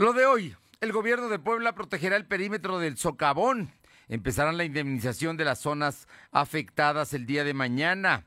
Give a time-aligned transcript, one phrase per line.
[0.00, 3.72] Lo de hoy, el gobierno de Puebla protegerá el perímetro del socavón.
[4.06, 8.24] Empezarán la indemnización de las zonas afectadas el día de mañana.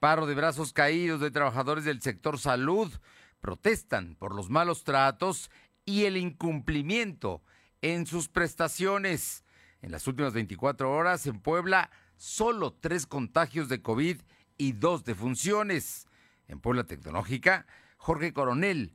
[0.00, 2.90] Paro de brazos caídos de trabajadores del sector salud
[3.42, 5.50] protestan por los malos tratos
[5.84, 7.42] y el incumplimiento
[7.82, 9.44] en sus prestaciones.
[9.82, 14.22] En las últimas 24 horas en Puebla, solo tres contagios de COVID
[14.56, 16.06] y dos defunciones.
[16.48, 17.66] En Puebla Tecnológica,
[17.98, 18.94] Jorge Coronel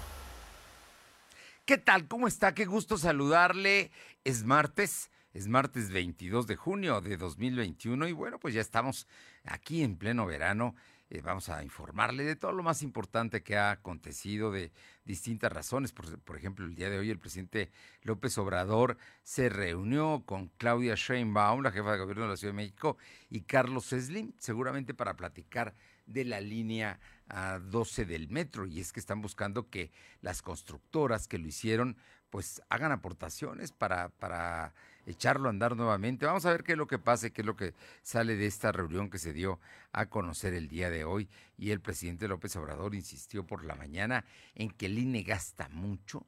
[1.71, 2.05] ¿Qué tal?
[2.05, 2.53] ¿Cómo está?
[2.53, 3.91] Qué gusto saludarle.
[4.25, 9.07] Es martes, es martes 22 de junio de 2021 y bueno, pues ya estamos
[9.45, 10.75] aquí en pleno verano.
[11.09, 14.73] Eh, vamos a informarle de todo lo más importante que ha acontecido de
[15.05, 15.93] distintas razones.
[15.93, 20.95] Por, por, ejemplo, el día de hoy el presidente López Obrador se reunió con Claudia
[20.95, 22.97] Sheinbaum, la jefa de gobierno de la Ciudad de México,
[23.29, 25.73] y Carlos Slim, seguramente para platicar
[26.05, 26.99] de la línea
[27.31, 31.97] a 12 del metro y es que están buscando que las constructoras que lo hicieron
[32.29, 34.73] pues hagan aportaciones para, para
[35.05, 36.25] echarlo a andar nuevamente.
[36.25, 37.73] Vamos a ver qué es lo que pasa, qué es lo que
[38.03, 39.59] sale de esta reunión que se dio
[39.91, 41.29] a conocer el día de hoy.
[41.57, 46.25] Y el presidente López Obrador insistió por la mañana en que el INE gasta mucho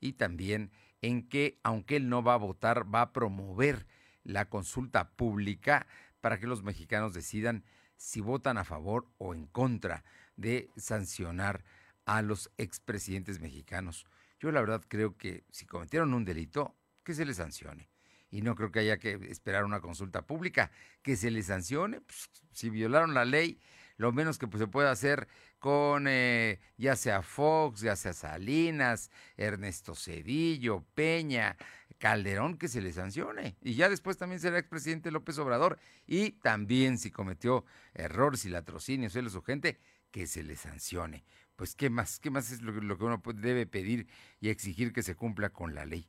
[0.00, 3.86] y también en que, aunque él no va a votar, va a promover
[4.24, 5.86] la consulta pública
[6.20, 7.64] para que los mexicanos decidan
[7.96, 10.04] si votan a favor o en contra
[10.36, 11.64] de sancionar
[12.04, 14.06] a los expresidentes mexicanos.
[14.40, 17.88] Yo la verdad creo que si cometieron un delito, que se les sancione.
[18.30, 22.00] Y no creo que haya que esperar una consulta pública, que se les sancione.
[22.00, 23.60] Pues, si violaron la ley,
[23.96, 25.28] lo menos que pues, se puede hacer
[25.60, 31.56] con eh, ya sea Fox, ya sea Salinas, Ernesto Cedillo, Peña,
[31.98, 33.56] Calderón, que se le sancione.
[33.62, 35.78] Y ya después también será expresidente López Obrador.
[36.06, 39.78] Y también si cometió errores y latrocinios él su gente,
[40.14, 41.24] que se le sancione.
[41.56, 44.06] Pues qué más, qué más es lo, que uno debe pedir
[44.40, 46.06] y exigir que se cumpla con la ley.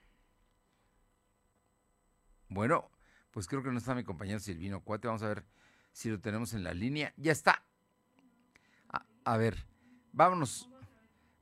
[2.48, 2.90] Bueno,
[3.30, 5.08] pues creo que no está mi compañero Silvino Cuate.
[5.08, 5.44] Vamos a ver
[5.92, 7.12] si lo tenemos en la línea.
[7.16, 7.64] Ya está.
[9.24, 9.66] A, ver,
[10.12, 10.68] vámonos.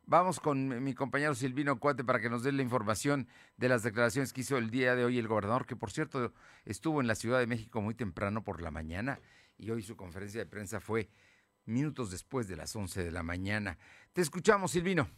[0.07, 4.33] Vamos con mi compañero Silvino Cuate para que nos dé la información de las declaraciones
[4.33, 6.33] que hizo el día de hoy el gobernador, que por cierto
[6.65, 9.19] estuvo en la Ciudad de México muy temprano por la mañana
[9.59, 11.09] y hoy su conferencia de prensa fue
[11.65, 13.79] minutos después de las 11 de la mañana.
[14.13, 15.09] Te escuchamos, Silvino.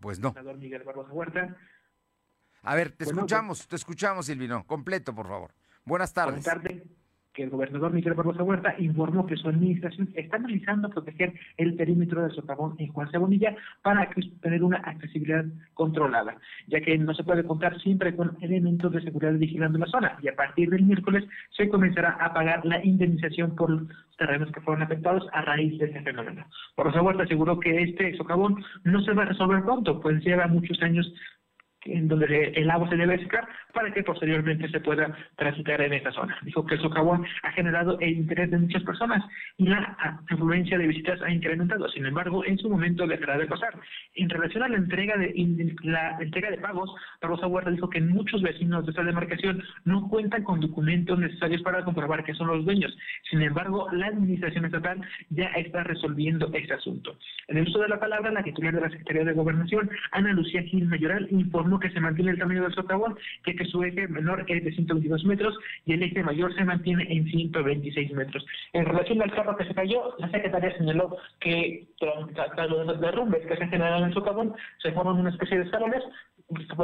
[0.00, 0.34] Pues no.
[0.58, 1.56] Miguel Barbosa Huerta
[2.64, 4.64] a ver, te escuchamos, te escuchamos, Silvino.
[4.66, 5.50] Completo, por favor.
[5.84, 6.44] Buenas tardes.
[6.44, 6.82] Buenas tardes
[7.34, 12.22] que el gobernador Miguel Barbosa Huerta informó que su administración está analizando proteger el perímetro
[12.22, 14.08] del socavón en Juan Cebonilla para
[14.40, 15.44] tener una accesibilidad
[15.74, 16.36] controlada,
[16.68, 20.28] ya que no se puede contar siempre con elementos de seguridad vigilando la zona y
[20.28, 24.84] a partir del miércoles se comenzará a pagar la indemnización por los terrenos que fueron
[24.84, 26.46] afectados a raíz de ese fenómeno.
[26.76, 30.80] Barbosa Huerta aseguró que este socavón no se va a resolver pronto, pues lleva muchos
[30.82, 31.12] años
[31.86, 36.12] en donde el agua se debe secar para que posteriormente se pueda transitar en esa
[36.12, 36.38] zona.
[36.42, 39.22] Dijo que el socavón ha generado el interés de muchas personas
[39.58, 39.96] y la
[40.30, 41.88] afluencia de visitas ha incrementado.
[41.90, 43.74] Sin embargo, en su momento dejará de pasar.
[44.14, 45.34] En relación a la entrega de
[45.82, 46.90] la entrega de pagos,
[47.20, 51.84] Rosa Huerta dijo que muchos vecinos de esta demarcación no cuentan con documentos necesarios para
[51.84, 52.96] comprobar que son los dueños.
[53.30, 55.00] Sin embargo, la administración estatal
[55.30, 57.18] ya está resolviendo este asunto.
[57.48, 60.62] En el uso de la palabra, la titular de la Secretaría de Gobernación, Ana Lucía
[60.62, 63.16] Gil Mayoral, informó que se mantiene el tamaño del socavón,
[63.46, 65.56] ya que su eje menor es de 122 metros
[65.86, 68.44] y el eje mayor se mantiene en 126 metros.
[68.72, 73.66] En relación al carro que se cayó, la Secretaría señaló que los derrumbes que se
[73.68, 76.02] generan en el socavón se forman una especie de escalones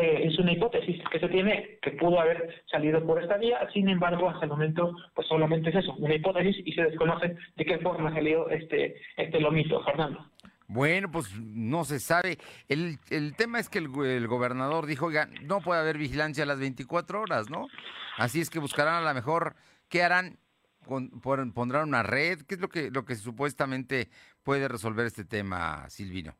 [0.03, 4.31] es una hipótesis que se tiene que pudo haber salido por esta vía, sin embargo,
[4.31, 8.12] hasta el momento, pues solamente es eso, una hipótesis y se desconoce de qué forma
[8.12, 10.25] salió este, este lomito, Fernando.
[10.72, 12.38] Bueno, pues no se sabe.
[12.69, 13.88] El, el tema es que el,
[14.28, 17.67] gobernador dijo, oiga, no puede haber vigilancia a las 24 horas, ¿no?
[18.19, 19.56] Así es que buscarán a lo mejor,
[19.88, 20.38] ¿qué harán?
[20.84, 22.43] ¿Pondrán una red?
[22.43, 24.11] ¿Qué es lo que, lo que supuestamente
[24.44, 26.37] puede resolver este tema, Silvino?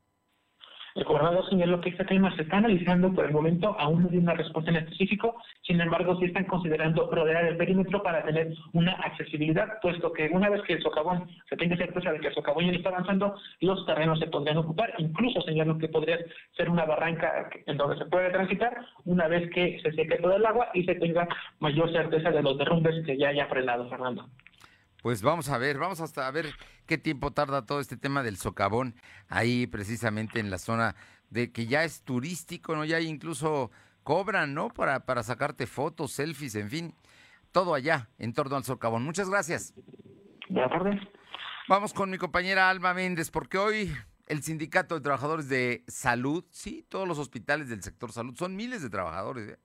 [0.95, 4.35] Gobernador señaló que este tema se está analizando por el momento, aún no tiene una
[4.35, 9.81] respuesta en específico, sin embargo sí están considerando rodear el perímetro para tener una accesibilidad,
[9.83, 12.73] puesto que una vez que el socavón se tenga certeza de que el socavón ya
[12.73, 16.19] está avanzando, los terrenos se podrían ocupar, incluso señaló que podría
[16.57, 20.47] ser una barranca en donde se puede transitar una vez que se seque todo el
[20.47, 21.29] agua y se tenga
[21.61, 24.27] mayor certeza de los derrumbes que ya haya frenado, Fernando.
[25.03, 26.55] Pues vamos a ver, vamos hasta a ver
[26.87, 28.95] qué tiempo tarda todo este tema del socavón
[29.29, 30.95] ahí precisamente en la zona
[31.31, 32.85] de que ya es turístico, ¿no?
[32.85, 33.71] Ya incluso
[34.03, 34.69] cobran, ¿no?
[34.69, 36.95] Para, para sacarte fotos, selfies, en fin,
[37.53, 39.03] todo allá en torno al socavón.
[39.03, 39.73] Muchas gracias.
[40.49, 41.01] Buenas tardes.
[41.69, 43.97] Vamos con mi compañera Alma Méndez, porque hoy
[44.27, 48.83] el Sindicato de Trabajadores de Salud, sí, todos los hospitales del sector salud, son miles
[48.83, 49.59] de trabajadores, ¿eh?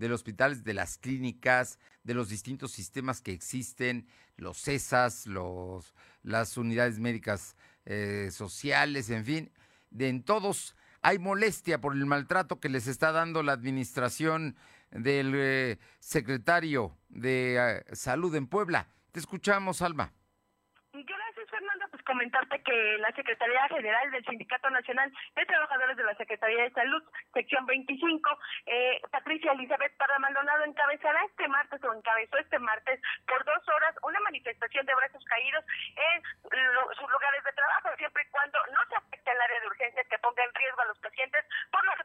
[0.00, 5.94] De los hospitales, de las clínicas, de los distintos sistemas que existen, los CESAS, los,
[6.22, 7.54] las unidades médicas
[7.84, 9.52] eh, sociales, en fin,
[9.90, 14.56] de en todos hay molestia por el maltrato que les está dando la administración
[14.90, 18.88] del eh, secretario de eh, Salud en Puebla.
[19.12, 20.14] Te escuchamos, Alma
[22.10, 27.02] comentarte que la Secretaría General del Sindicato Nacional de Trabajadores de la Secretaría de Salud,
[27.32, 33.44] sección 25, eh, Patricia Elizabeth Parra Maldonado encabezará este martes o encabezó este martes por
[33.44, 35.64] dos horas una manifestación de brazos caídos
[35.94, 36.22] en
[36.98, 40.18] sus lugares de trabajo, siempre y cuando no se afecte el área de urgencia que
[40.18, 42.04] ponga en riesgo a los pacientes, por lo que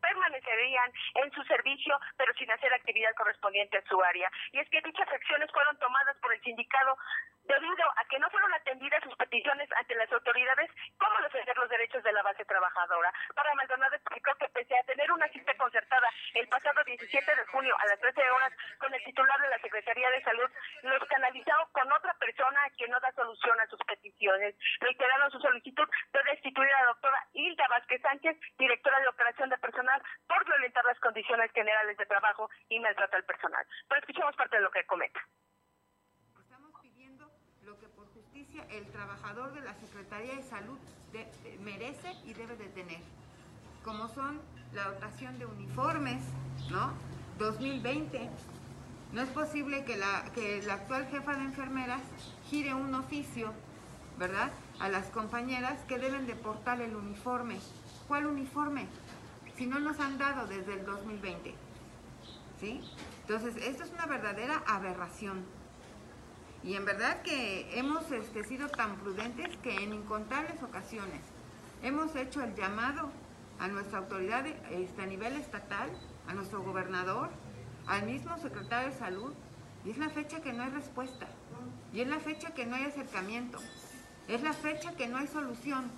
[0.00, 4.28] permanecerían en su servicio, pero sin hacer actividad correspondiente a su área.
[4.50, 6.98] Y es que dichas acciones fueron tomadas por el sindicato
[7.44, 12.02] debido a que no fueron atendidas sus peticiones ante las autoridades cómo defender los derechos
[12.02, 13.12] de la base trabajadora.
[13.34, 17.76] Para Maldonado explicó que pese a tener una cita concertada el pasado 17 de junio
[17.78, 20.50] a las 13 horas con el titular de la Secretaría de Salud,
[20.82, 24.54] los canalizó con otra persona que no da solución a sus peticiones.
[24.80, 29.58] Reiteraron su solicitud de destituir a la doctora Hilda Vázquez Sánchez, directora de operación de
[29.58, 33.66] personal, por violentar las condiciones generales de trabajo y maltrato al personal.
[33.88, 35.20] Pero escuchemos parte de lo que comenta
[38.70, 40.78] el trabajador de la Secretaría de Salud
[41.62, 43.00] merece y debe de tener,
[43.84, 44.40] como son
[44.72, 46.22] la dotación de uniformes,
[46.70, 46.92] ¿no?
[47.38, 48.28] 2020.
[49.12, 52.00] No es posible que la, que la actual jefa de enfermeras
[52.50, 53.52] gire un oficio,
[54.18, 54.50] ¿verdad?
[54.80, 57.58] A las compañeras que deben de portar el uniforme.
[58.08, 58.86] ¿Cuál uniforme?
[59.56, 61.54] Si no nos han dado desde el 2020.
[62.60, 62.80] ¿Sí?
[63.20, 65.44] Entonces, esto es una verdadera aberración.
[66.64, 71.20] Y en verdad que hemos este, sido tan prudentes que en incontables ocasiones
[71.82, 73.12] hemos hecho el llamado
[73.58, 75.90] a nuestra autoridad este, a nivel estatal,
[76.26, 77.28] a nuestro gobernador,
[77.86, 79.34] al mismo secretario de salud,
[79.84, 81.28] y es la fecha que no hay respuesta,
[81.92, 83.58] y es la fecha que no hay acercamiento,
[84.26, 85.92] es la fecha que no hay solución.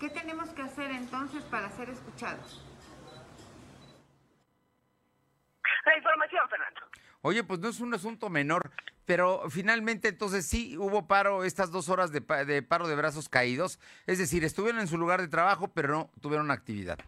[0.00, 2.64] ¿Qué tenemos que hacer entonces para ser escuchados?
[5.84, 6.83] La información, Fernando.
[7.26, 8.70] Oye, pues no es un asunto menor,
[9.06, 14.18] pero finalmente entonces sí hubo paro, estas dos horas de, paro de brazos caídos, es
[14.18, 16.98] decir, estuvieron en su lugar de trabajo, pero no tuvieron actividad.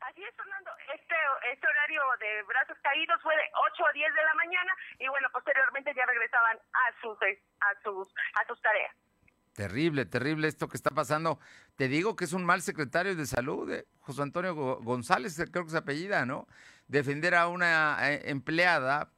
[0.00, 1.14] Así es, Fernando, este,
[1.50, 3.42] este horario de brazos caídos fue de
[3.72, 8.08] 8 a 10 de la mañana y bueno, posteriormente ya regresaban a sus, a sus,
[8.34, 8.94] a sus tareas.
[9.54, 11.38] Terrible, terrible esto que está pasando.
[11.76, 15.70] Te digo que es un mal secretario de salud, eh, José Antonio González, creo que
[15.70, 16.46] es apellida, ¿no?
[16.88, 19.10] Defender a una eh, empleada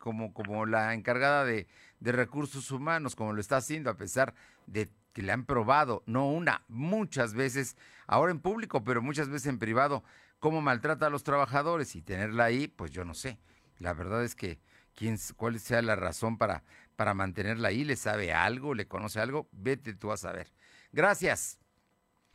[0.00, 1.68] como, como la encargada de,
[2.00, 4.34] de recursos humanos, como lo está haciendo, a pesar
[4.66, 7.76] de que le han probado, no una, muchas veces,
[8.06, 10.02] ahora en público, pero muchas veces en privado,
[10.40, 13.38] cómo maltrata a los trabajadores y tenerla ahí, pues yo no sé.
[13.78, 14.58] La verdad es que
[14.94, 16.64] quién, cuál sea la razón para,
[16.96, 20.48] para mantenerla ahí, le sabe algo, le conoce algo, vete tú a saber.
[20.92, 21.58] Gracias.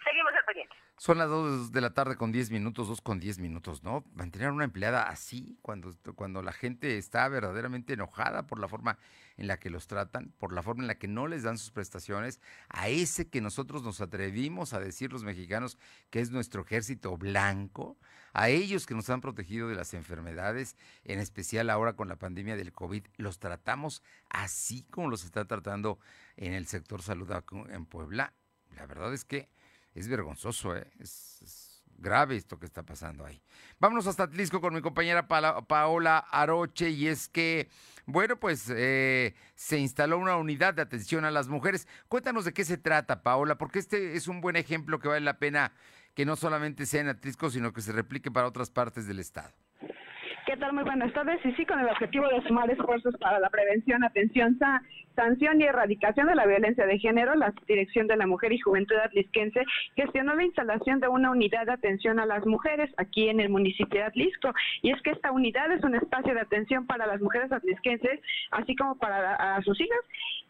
[0.04, 0.35] Seguimos.
[0.98, 4.06] Son las 2 de la tarde con 10 minutos, 2 con 10 minutos, ¿no?
[4.14, 8.98] Mantener a una empleada así, cuando, cuando la gente está verdaderamente enojada por la forma
[9.36, 11.72] en la que los tratan, por la forma en la que no les dan sus
[11.72, 15.78] prestaciones, a ese que nosotros nos atrevimos a decir los mexicanos
[16.10, 17.98] que es nuestro ejército blanco,
[18.32, 22.56] a ellos que nos han protegido de las enfermedades, en especial ahora con la pandemia
[22.56, 26.00] del COVID, los tratamos así como los está tratando
[26.38, 27.30] en el sector salud
[27.70, 28.34] en Puebla.
[28.78, 29.50] La verdad es que
[29.96, 30.86] es vergonzoso, ¿eh?
[31.00, 33.42] es, grave esto que está pasando ahí.
[33.80, 37.70] Vámonos hasta Atlisco con mi compañera Paola Aroche y es que,
[38.06, 41.88] bueno, pues eh, se instaló una unidad de atención a las mujeres.
[42.10, 45.40] Cuéntanos de qué se trata, Paola, porque este es un buen ejemplo que vale la
[45.40, 45.72] pena
[46.14, 49.54] que no solamente sea en Atlisco, sino que se replique para otras partes del estado.
[50.46, 50.74] ¿Qué tal?
[50.74, 51.44] Muy buenas tardes.
[51.44, 54.60] Y sí, con el objetivo de sumar esfuerzos para la prevención, atención,
[55.16, 58.96] sanción y erradicación de la violencia de género, la Dirección de la Mujer y Juventud
[58.98, 59.64] Atlisquense
[59.96, 64.02] gestionó la instalación de una unidad de atención a las mujeres aquí en el municipio
[64.02, 64.54] de Atlisco.
[64.84, 68.20] Y es que esta unidad es un espacio de atención para las mujeres atlisquenses,
[68.52, 70.00] así como para sus hijas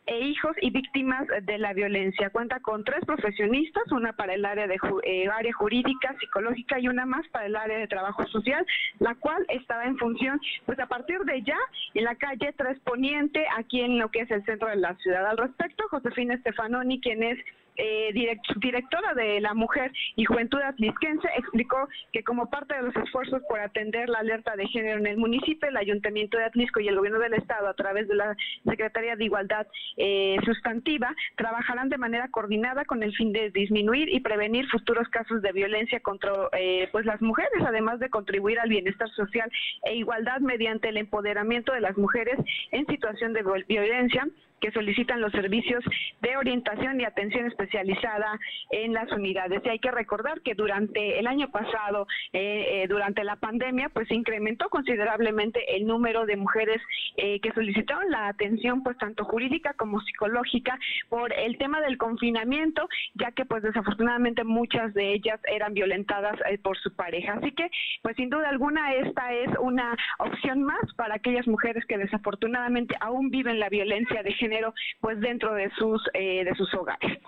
[0.05, 2.29] e hijos y víctimas de la violencia.
[2.29, 7.05] Cuenta con tres profesionistas, una para el área de eh, área jurídica, psicológica y una
[7.05, 8.65] más para el área de trabajo social,
[8.99, 11.57] la cual estaba en función, pues a partir de ya,
[11.93, 15.25] en la calle Tres Poniente, aquí en lo que es el centro de la ciudad.
[15.25, 17.39] Al respecto, Josefina Stefanoni, quien es
[17.77, 23.41] eh, directora de la Mujer y Juventud Atlisquense, explicó que como parte de los esfuerzos
[23.47, 26.95] por atender la alerta de género en el municipio, el Ayuntamiento de Atlisco y el
[26.95, 29.67] Gobierno del Estado, a través de la Secretaría de Igualdad
[29.97, 35.41] eh, Sustantiva, trabajarán de manera coordinada con el fin de disminuir y prevenir futuros casos
[35.41, 39.51] de violencia contra eh, pues las mujeres, además de contribuir al bienestar social
[39.83, 42.37] e igualdad mediante el empoderamiento de las mujeres
[42.71, 44.27] en situación de violencia
[44.65, 45.83] que solicitan los servicios
[46.21, 48.39] de orientación y atención especializada
[48.71, 49.61] en las unidades.
[49.63, 54.09] Y hay que recordar que durante el año pasado, eh, eh, durante la pandemia, pues
[54.09, 56.81] incrementó considerablemente el número de mujeres
[57.17, 60.79] eh, que solicitaron la atención, pues tanto jurídica como psicológica,
[61.09, 66.75] por el tema del confinamiento, ya que pues desafortunadamente muchas de ellas eran violentadas por
[66.79, 67.33] su pareja.
[67.33, 67.69] Así que,
[68.01, 73.29] pues sin duda alguna, esta es una opción más para aquellas mujeres que desafortunadamente aún
[73.29, 74.54] viven la violencia de género
[74.99, 77.19] pues dentro de sus, eh, de sus hogares.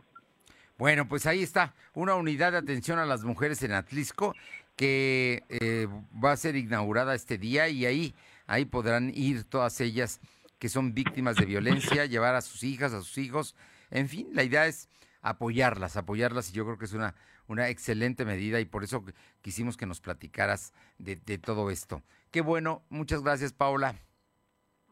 [0.78, 4.36] Bueno, pues ahí está, una unidad de atención a las mujeres en Atlisco
[4.76, 5.88] que eh,
[6.24, 8.14] va a ser inaugurada este día y ahí,
[8.46, 10.22] ahí podrán ir todas ellas
[10.60, 13.56] que son víctimas de violencia, llevar a sus hijas, a sus hijos,
[13.90, 14.88] en fin, la idea es
[15.22, 17.16] apoyarlas, apoyarlas y yo creo que es una,
[17.48, 19.04] una excelente medida y por eso
[19.42, 22.04] quisimos que nos platicaras de, de todo esto.
[22.30, 23.96] Qué bueno, muchas gracias Paula.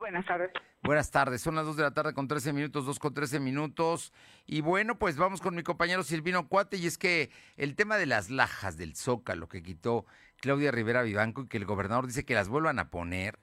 [0.05, 0.51] Buenas tardes.
[0.83, 4.13] Buenas tardes, son las 2 de la tarde con 13 minutos, 2 con 13 minutos.
[4.45, 8.05] Y bueno, pues vamos con mi compañero Silvino Cuate, y es que el tema de
[8.05, 10.05] las lajas del Zócalo que quitó
[10.38, 13.39] Claudia Rivera Vivanco y que el gobernador dice que las vuelvan a poner,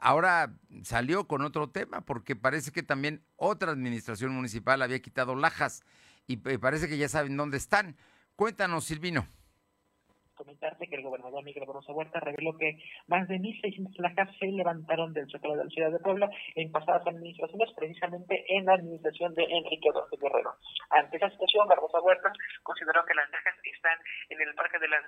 [0.00, 5.84] ahora salió con otro tema, porque parece que también otra administración municipal había quitado lajas
[6.26, 7.96] y parece que ya saben dónde están.
[8.34, 9.28] Cuéntanos, Silvino
[10.88, 15.28] que el gobernador Miguel Barroso Huerta reveló que más de 1.600 placas se levantaron del
[15.30, 19.90] Zócalo de la ciudad de Puebla en pasadas administraciones, precisamente en la administración de Enrique
[19.92, 20.54] Rodríguez Guerrero.
[20.90, 23.98] Ante esa situación, Barbosa Huerta consideró que las lajas están
[24.30, 25.04] en el Parque de las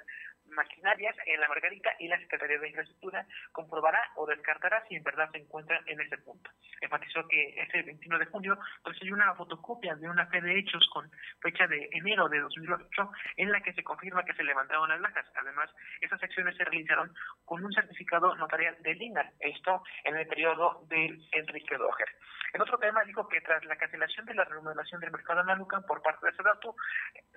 [0.50, 5.30] Maquinarias, en la Margarita y la Secretaría de Infraestructura comprobará o descartará si en verdad
[5.32, 6.50] se encuentran en ese punto.
[6.80, 11.10] Enfatizó que ese 21 de junio recibió una fotocopia de una fe de hechos con
[11.40, 15.26] fecha de enero de 2008 en la que se confirma que se levantaron las lajas
[15.40, 17.12] Además, esas acciones se realizaron
[17.44, 22.08] con un certificado notarial de Lina, esto en el periodo de Enrique Doger.
[22.54, 26.02] En otro tema, dijo que tras la cancelación de la remodelación del mercado Nalucan por
[26.02, 26.74] parte de Sedatu,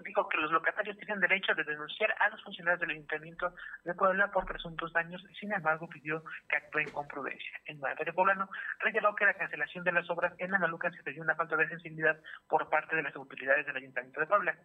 [0.03, 3.53] dijo que los locatarios tienen derecho de denunciar a los funcionarios del Ayuntamiento
[3.83, 7.59] de Puebla por presuntos daños, sin embargo, pidió que actúen con prudencia.
[7.65, 11.35] En materia poblano, reiteró que la cancelación de las obras en Nalucan se dio una
[11.35, 12.17] falta de sensibilidad
[12.47, 14.55] por parte de las autoridades del Ayuntamiento de Puebla.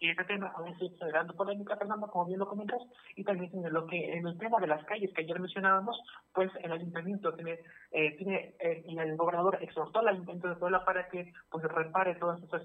[0.00, 2.80] Y este tema aún sigue generando polémica, Fernando, como bien lo comentas,
[3.16, 6.00] y también que en el tema de las calles que ayer mencionábamos,
[6.32, 7.58] pues el Ayuntamiento tiene,
[7.90, 12.14] eh, tiene eh, y el gobernador exhortó al Ayuntamiento de Puebla para que pues repare
[12.16, 12.62] todas esas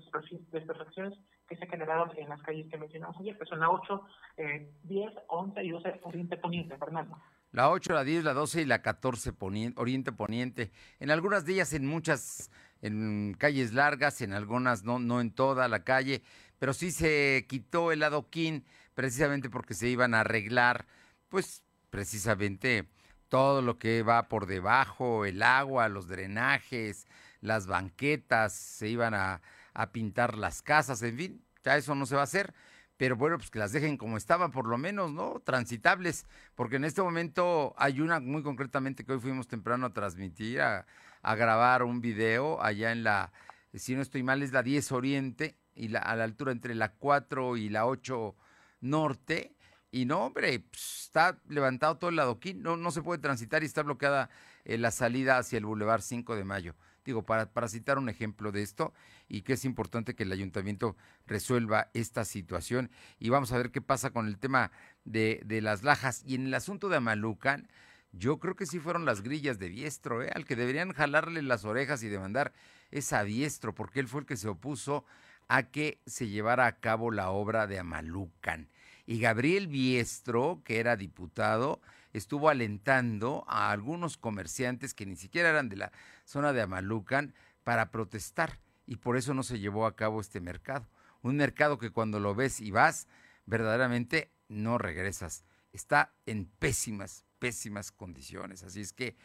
[0.51, 4.01] desperfecciones que se generaron en las calles que mencionamos ayer, que son la 8,
[4.38, 7.17] eh, 10, 11 y 12 Oriente Poniente, Fernando.
[7.53, 10.72] La 8, la 10, la 12 y la 14 poniente, Oriente Poniente.
[11.00, 12.50] En algunas de ellas, en muchas,
[12.82, 16.24] en calles largas, en algunas no, no en toda la calle,
[16.58, 18.65] pero sí se quitó el adoquín
[18.96, 20.88] precisamente porque se iban a arreglar,
[21.29, 22.89] pues precisamente
[23.29, 27.05] todo lo que va por debajo, el agua, los drenajes,
[27.39, 29.41] las banquetas, se iban a,
[29.75, 32.53] a pintar las casas, en fin, ya eso no se va a hacer
[32.98, 35.42] pero bueno, pues que las dejen como estaban, por lo menos, ¿no?
[35.44, 40.62] Transitables, porque en este momento hay una muy concretamente que hoy fuimos temprano a transmitir,
[40.62, 40.86] a,
[41.24, 43.32] grabar un video allá en la,
[43.74, 46.94] si no estoy mal, es la 10 Oriente, y la, a la altura entre la
[46.94, 48.36] 4 y la 8
[48.82, 49.56] Norte,
[49.90, 53.66] y no, hombre, pues, está levantado todo el adoquín, no, no se puede transitar y
[53.66, 54.30] está bloqueada
[54.66, 58.52] eh, la salida hacia el Boulevard 5 de Mayo digo, para, para citar un ejemplo
[58.52, 58.94] de esto,
[59.34, 62.92] y que es importante que el ayuntamiento resuelva esta situación.
[63.18, 64.70] Y vamos a ver qué pasa con el tema
[65.06, 66.22] de, las lajas.
[66.24, 67.68] Y en el asunto de Amalucan,
[68.12, 70.30] yo creo que sí fueron las grillas de Biestro, ¿eh?
[70.36, 72.54] al que deberían jalarle las orejas y demandar
[72.92, 75.04] es a Biestro, porque él fue el que se opuso
[75.48, 78.70] a que se llevara a cabo la obra de Amalucan.
[79.08, 81.82] Y Gabriel Biestro, que era diputado,
[82.13, 85.92] estuvo alentando a algunos comerciantes que ni siquiera eran de la
[86.24, 90.88] zona de Amalucan para protestar y por eso no se llevó a cabo este mercado.
[91.22, 93.08] Un mercado que cuando lo ves y vas,
[93.46, 95.46] verdaderamente no regresas.
[95.72, 98.63] Está en pésimas, pésimas condiciones.
[98.63, 99.16] Así es que,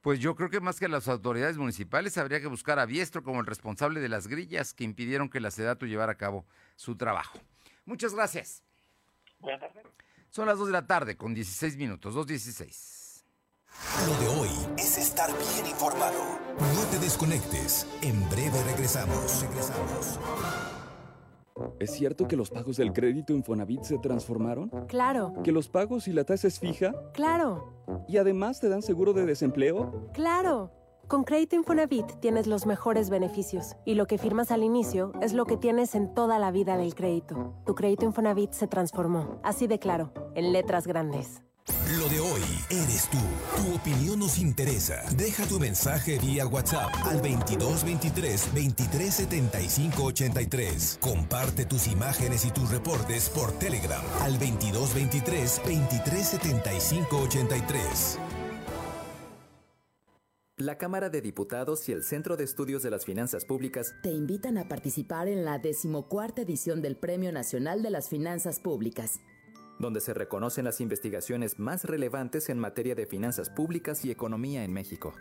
[0.00, 3.40] pues yo creo que más que las autoridades municipales habría que buscar a Biestro como
[3.40, 7.38] el responsable de las grillas que impidieron que la SEDATU llevara a cabo su trabajo.
[7.86, 8.62] Muchas gracias.
[9.38, 9.84] Buenas tardes.
[10.30, 13.03] Son las 2 de la tarde con 16 minutos, 2.16.
[14.06, 16.20] Lo de hoy es estar bien informado.
[16.58, 17.86] No te desconectes.
[18.02, 19.42] En breve regresamos.
[19.42, 20.18] Regresamos.
[21.78, 24.68] ¿Es cierto que los pagos del crédito Infonavit se transformaron?
[24.88, 25.34] Claro.
[25.42, 26.92] ¿Que los pagos y la tasa es fija?
[27.12, 27.72] Claro.
[28.08, 30.10] ¿Y además te dan seguro de desempleo?
[30.12, 30.70] Claro.
[31.06, 35.44] Con Crédito Infonavit tienes los mejores beneficios y lo que firmas al inicio es lo
[35.44, 37.54] que tienes en toda la vida del crédito.
[37.66, 41.42] Tu crédito Infonavit se transformó, así de claro, en letras grandes.
[41.98, 43.18] Lo de hoy eres tú.
[43.56, 45.02] Tu opinión nos interesa.
[45.16, 50.98] Deja tu mensaje vía WhatsApp al 2223 2375 83.
[51.00, 58.18] Comparte tus imágenes y tus reportes por Telegram al 2223 2375 83.
[60.58, 64.56] La Cámara de Diputados y el Centro de Estudios de las Finanzas Públicas te invitan
[64.56, 69.18] a participar en la decimocuarta edición del Premio Nacional de las Finanzas Públicas,
[69.78, 74.72] donde se reconocen las investigaciones más relevantes en materia de finanzas públicas y economía en
[74.72, 75.14] México.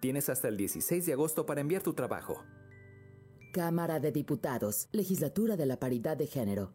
[0.00, 2.44] Tienes hasta el 16 de agosto para enviar tu trabajo.
[3.52, 6.74] Cámara de Diputados, Legislatura de la Paridad de Género.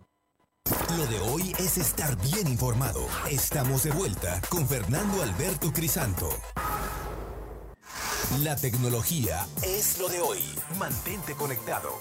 [0.97, 3.07] Lo de hoy es estar bien informado.
[3.29, 6.29] Estamos de vuelta con Fernando Alberto Crisanto.
[8.39, 10.39] La tecnología es lo de hoy.
[10.77, 11.91] Mantente conectado.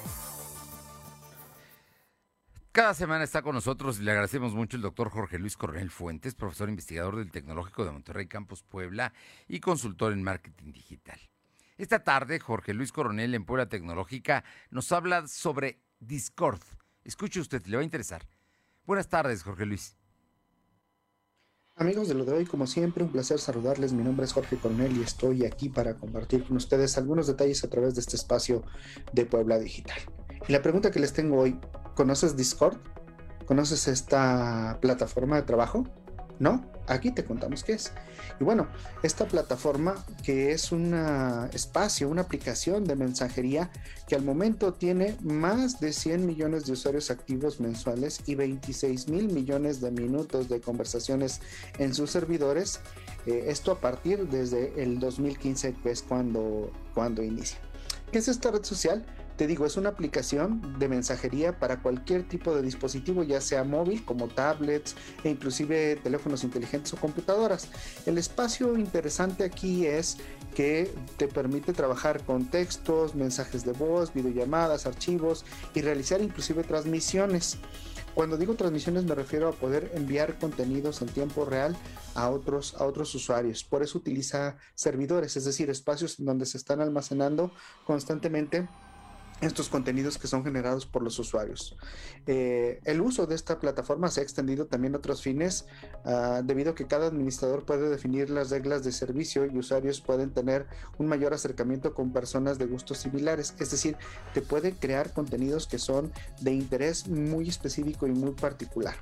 [2.72, 6.34] Cada semana está con nosotros y le agradecemos mucho el doctor Jorge Luis Coronel Fuentes,
[6.34, 9.12] profesor investigador del Tecnológico de Monterrey Campus Puebla
[9.46, 11.20] y consultor en marketing digital.
[11.78, 16.62] Esta tarde, Jorge Luis Coronel en Puebla Tecnológica nos habla sobre Discord.
[17.04, 18.26] Escuche usted, le va a interesar.
[18.84, 19.96] Buenas tardes, Jorge Luis.
[21.76, 23.92] Amigos de lo de hoy, como siempre, un placer saludarles.
[23.92, 27.70] Mi nombre es Jorge Coronel y estoy aquí para compartir con ustedes algunos detalles a
[27.70, 28.62] través de este espacio
[29.12, 29.98] de Puebla Digital.
[30.46, 31.58] Y la pregunta que les tengo hoy,
[31.94, 32.78] ¿conoces Discord?
[33.46, 35.84] ¿Conoces esta plataforma de trabajo?
[36.40, 36.64] ¿No?
[36.86, 37.92] Aquí te contamos qué es.
[38.40, 38.66] Y bueno,
[39.02, 40.94] esta plataforma que es un
[41.52, 43.70] espacio, una aplicación de mensajería
[44.08, 49.28] que al momento tiene más de 100 millones de usuarios activos mensuales y 26 mil
[49.28, 51.40] millones de minutos de conversaciones
[51.78, 52.80] en sus servidores.
[53.26, 57.58] Eh, esto a partir desde el 2015, que es cuando, cuando inicia.
[58.10, 59.04] ¿Qué es esta red social?
[59.40, 64.04] Te digo, es una aplicación de mensajería para cualquier tipo de dispositivo, ya sea móvil
[64.04, 67.68] como tablets e inclusive teléfonos inteligentes o computadoras.
[68.04, 70.18] El espacio interesante aquí es
[70.54, 77.56] que te permite trabajar con textos, mensajes de voz, videollamadas, archivos y realizar inclusive transmisiones.
[78.14, 81.74] Cuando digo transmisiones me refiero a poder enviar contenidos en tiempo real
[82.14, 83.64] a otros, a otros usuarios.
[83.64, 87.52] Por eso utiliza servidores, es decir, espacios donde se están almacenando
[87.86, 88.68] constantemente
[89.40, 91.76] estos contenidos que son generados por los usuarios.
[92.26, 95.66] Eh, el uso de esta plataforma se ha extendido también a otros fines,
[96.04, 100.30] uh, debido a que cada administrador puede definir las reglas de servicio y usuarios pueden
[100.30, 100.66] tener
[100.98, 103.54] un mayor acercamiento con personas de gustos similares.
[103.58, 103.96] Es decir,
[104.34, 108.96] te puede crear contenidos que son de interés muy específico y muy particular.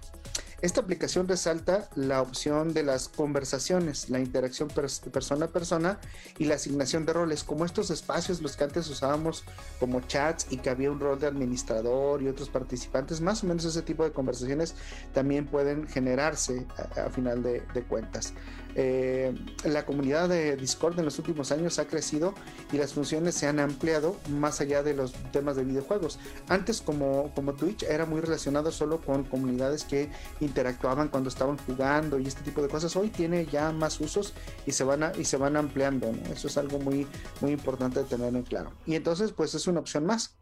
[0.60, 6.00] Esta aplicación resalta la opción de las conversaciones, la interacción persona a persona
[6.36, 9.44] y la asignación de roles, como estos espacios los que antes usábamos
[9.78, 13.64] como chats y que había un rol de administrador y otros participantes, más o menos
[13.66, 14.74] ese tipo de conversaciones
[15.14, 16.66] también pueden generarse
[16.96, 18.34] a, final de, cuentas.
[18.74, 22.34] Eh, la comunidad de Discord en los últimos años ha crecido
[22.72, 26.18] y las funciones se han ampliado más allá de los temas de videojuegos.
[26.48, 32.18] Antes como, como Twitch era muy relacionado solo con comunidades que interactuaban cuando estaban jugando
[32.18, 32.94] y este tipo de cosas.
[32.96, 34.34] Hoy tiene ya más usos
[34.66, 36.12] y se van, y se van ampliando.
[36.32, 37.06] Eso es algo muy,
[37.40, 38.72] muy importante de tener en claro.
[38.86, 40.36] Y entonces pues es una opción más.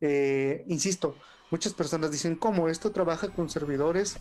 [0.00, 1.16] Eh, insisto,
[1.50, 4.16] muchas personas dicen, ¿cómo esto trabaja con servidores?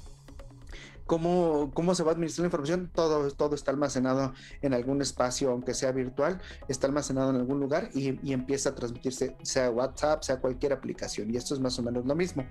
[1.08, 5.50] Cómo, cómo se va a administrar la información, todo, todo está almacenado en algún espacio,
[5.52, 10.22] aunque sea virtual, está almacenado en algún lugar y, y, empieza a transmitirse, sea WhatsApp,
[10.24, 11.34] sea cualquier aplicación.
[11.34, 12.46] Y esto es más o menos lo mismo.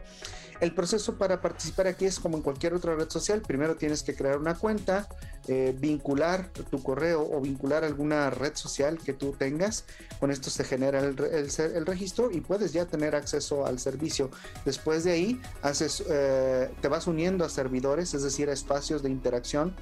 [0.60, 3.42] El proceso para participar aquí es como en cualquier otra red social.
[3.42, 5.06] Primero tienes que crear una cuenta,
[5.48, 9.84] eh, vincular tu correo o vincular alguna red social que tú tengas.
[10.18, 14.30] Con esto se genera el, el, el registro y puedes ya tener acceso al servicio.
[14.64, 19.74] Después de ahí, haces, eh, te vas uniendo a servidores, es decir, espacios de interacción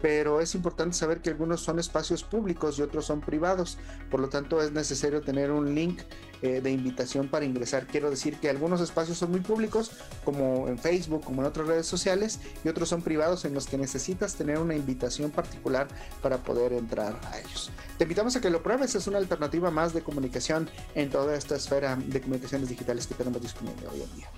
[0.00, 3.78] pero es importante saber que algunos son espacios públicos y otros son privados,
[4.10, 6.00] por lo tanto es necesario tener un link
[6.40, 7.86] eh, de invitación para ingresar.
[7.86, 9.92] Quiero decir que algunos espacios son muy públicos,
[10.24, 13.78] como en Facebook, como en otras redes sociales, y otros son privados en los que
[13.78, 15.88] necesitas tener una invitación particular
[16.20, 17.70] para poder entrar a ellos.
[17.98, 21.56] Te invitamos a que lo pruebes, es una alternativa más de comunicación en toda esta
[21.56, 24.30] esfera de comunicaciones digitales que tenemos disponible hoy en día.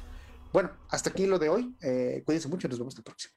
[0.52, 1.74] Bueno, hasta aquí lo de hoy.
[1.80, 3.34] Eh, cuídense mucho y nos vemos el próximo.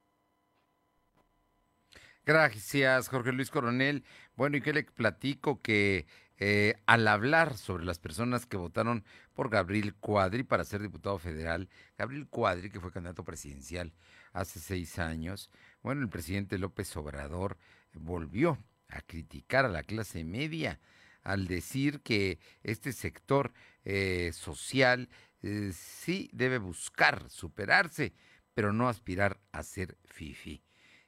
[2.28, 4.04] Gracias, Jorge Luis Coronel.
[4.36, 6.08] Bueno, y que le platico que
[6.40, 11.70] eh, al hablar sobre las personas que votaron por Gabriel Cuadri para ser diputado federal,
[11.98, 13.94] Gabriel Cuadri, que fue candidato presidencial
[14.34, 15.50] hace seis años,
[15.82, 17.58] bueno, el presidente López Obrador
[17.94, 18.58] volvió
[18.90, 20.82] a criticar a la clase media
[21.24, 23.54] al decir que este sector
[23.86, 25.08] eh, social
[25.44, 28.14] eh, sí debe buscar superarse,
[28.54, 30.67] pero no aspirar a ser fifi.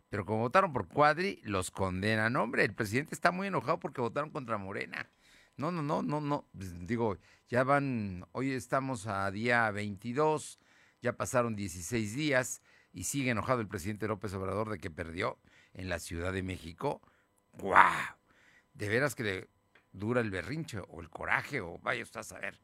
[0.09, 2.35] Pero como votaron por Cuadri, los condenan.
[2.35, 5.09] Hombre, el presidente está muy enojado porque votaron contra Morena.
[5.55, 6.47] No, no, no, no, no.
[6.57, 7.17] Pues, digo,
[7.47, 10.59] ya van, hoy estamos a día 22,
[11.01, 15.37] ya pasaron 16 días y sigue enojado el presidente López Obrador de que perdió
[15.73, 17.01] en la Ciudad de México.
[17.53, 18.15] ¡Guau!
[18.73, 19.49] De veras que le
[19.91, 22.59] dura el berrinche o el coraje o vaya usted a saber.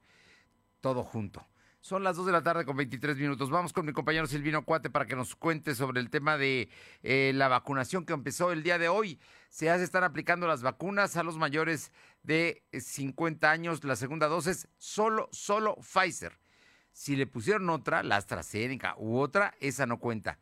[0.82, 1.46] Todo junto.
[1.86, 3.52] Son las 2 de la tarde con 23 minutos.
[3.52, 6.68] Vamos con mi compañero Silvino Cuate para que nos cuente sobre el tema de
[7.04, 9.20] eh, la vacunación que empezó el día de hoy.
[9.50, 11.92] Se hace estar aplicando las vacunas a los mayores
[12.24, 13.84] de 50 años.
[13.84, 16.40] La segunda dosis, solo, solo Pfizer.
[16.92, 20.40] Si le pusieron otra, la AstraZeneca u otra, esa no cuenta.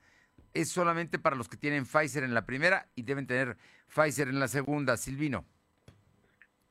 [0.53, 3.57] Es solamente para los que tienen Pfizer en la primera y deben tener
[3.93, 4.95] Pfizer en la segunda.
[4.95, 5.45] Silvino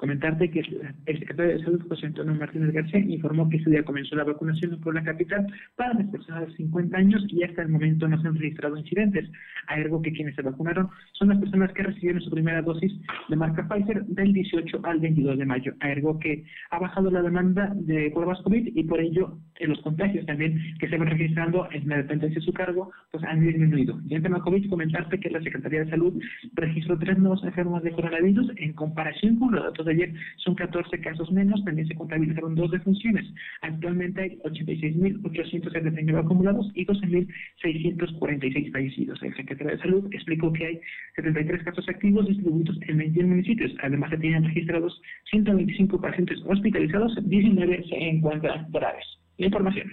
[0.03, 0.59] comentarte que
[1.07, 4.81] el secretario de Salud, José Antonio Martínez García, informó que este día comenzó la vacunación
[4.81, 8.27] por la capital para las personas de 50 años y hasta el momento no se
[8.27, 9.31] han registrado incidentes.
[9.69, 12.93] Algo que quienes se vacunaron son las personas que recibieron su primera dosis
[13.29, 15.73] de marca Pfizer del 18 al 22 de mayo.
[15.79, 20.27] Algo que ha bajado la demanda de pruebas COVID y por ello eh, los contagios
[20.27, 24.01] también que se van registrando en la dependencia de su cargo pues han disminuido.
[24.09, 26.21] Y en tema COVID, comentarte que la Secretaría de Salud
[26.55, 31.01] registró tres nuevos enfermos de coronavirus en comparación con los datos de ayer son 14
[31.01, 33.25] casos menos, también se contabilizaron dos defunciones.
[33.63, 39.23] Actualmente hay 86.879 acumulados y 12.646 fallecidos.
[39.23, 40.81] El secretario de Salud explicó que hay
[41.17, 43.73] 73 casos activos distribuidos en 21 municipios.
[43.83, 45.01] Además, se tienen registrados
[45.31, 49.05] 125 pacientes hospitalizados, 19 se encuentran graves.
[49.39, 49.91] La información.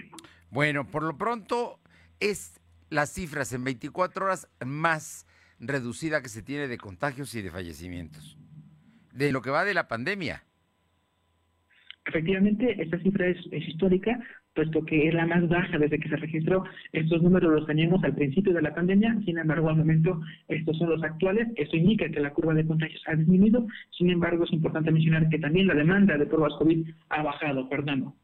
[0.50, 1.78] Bueno, por lo pronto
[2.18, 2.60] es
[2.90, 5.26] las cifras en 24 horas más
[5.58, 8.36] reducida que se tiene de contagios y de fallecimientos
[9.12, 10.44] de lo que va de la pandemia.
[12.06, 14.18] Efectivamente, esta cifra es, histórica,
[14.54, 16.64] puesto que es la más baja desde que se registró.
[16.92, 20.90] Estos números los teníamos al principio de la pandemia, sin embargo, al momento estos son
[20.90, 21.48] los actuales.
[21.56, 25.38] Esto indica que la curva de contagios ha disminuido, sin embargo, es importante mencionar que
[25.38, 28.14] también la demanda de pruebas COVID ha bajado, Fernando.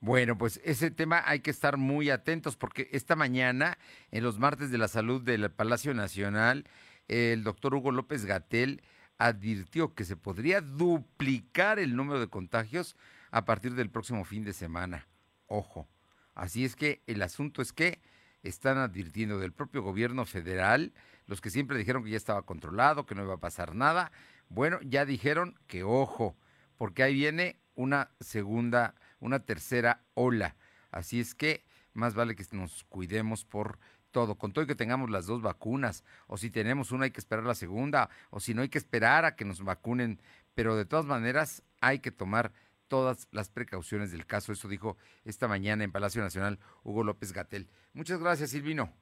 [0.00, 3.78] Bueno, pues ese tema hay que estar muy atentos porque esta mañana,
[4.12, 6.64] en los martes de la salud del Palacio Nacional,
[7.08, 8.80] el doctor Hugo López Gatel
[9.18, 12.96] advirtió que se podría duplicar el número de contagios
[13.30, 15.06] a partir del próximo fin de semana.
[15.46, 15.88] Ojo.
[16.34, 18.00] Así es que el asunto es que
[18.42, 20.92] están advirtiendo del propio gobierno federal,
[21.26, 24.12] los que siempre dijeron que ya estaba controlado, que no iba a pasar nada,
[24.48, 26.36] bueno, ya dijeron que ojo,
[26.76, 30.56] porque ahí viene una segunda, una tercera ola.
[30.90, 33.78] Así es que más vale que nos cuidemos por
[34.10, 37.20] todo, con todo y que tengamos las dos vacunas, o si tenemos una hay que
[37.20, 40.20] esperar la segunda, o si no hay que esperar a que nos vacunen,
[40.54, 42.52] pero de todas maneras hay que tomar
[42.88, 44.52] todas las precauciones del caso.
[44.52, 47.68] Eso dijo esta mañana en Palacio Nacional Hugo López Gatel.
[47.92, 48.92] Muchas gracias, Silvino.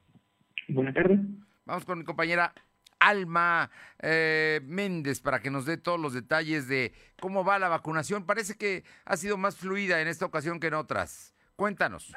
[0.67, 1.19] Buenas tardes.
[1.65, 2.53] Vamos con mi compañera
[2.99, 8.25] Alma eh, Méndez para que nos dé todos los detalles de cómo va la vacunación.
[8.25, 11.33] Parece que ha sido más fluida en esta ocasión que en otras.
[11.55, 12.13] Cuéntanos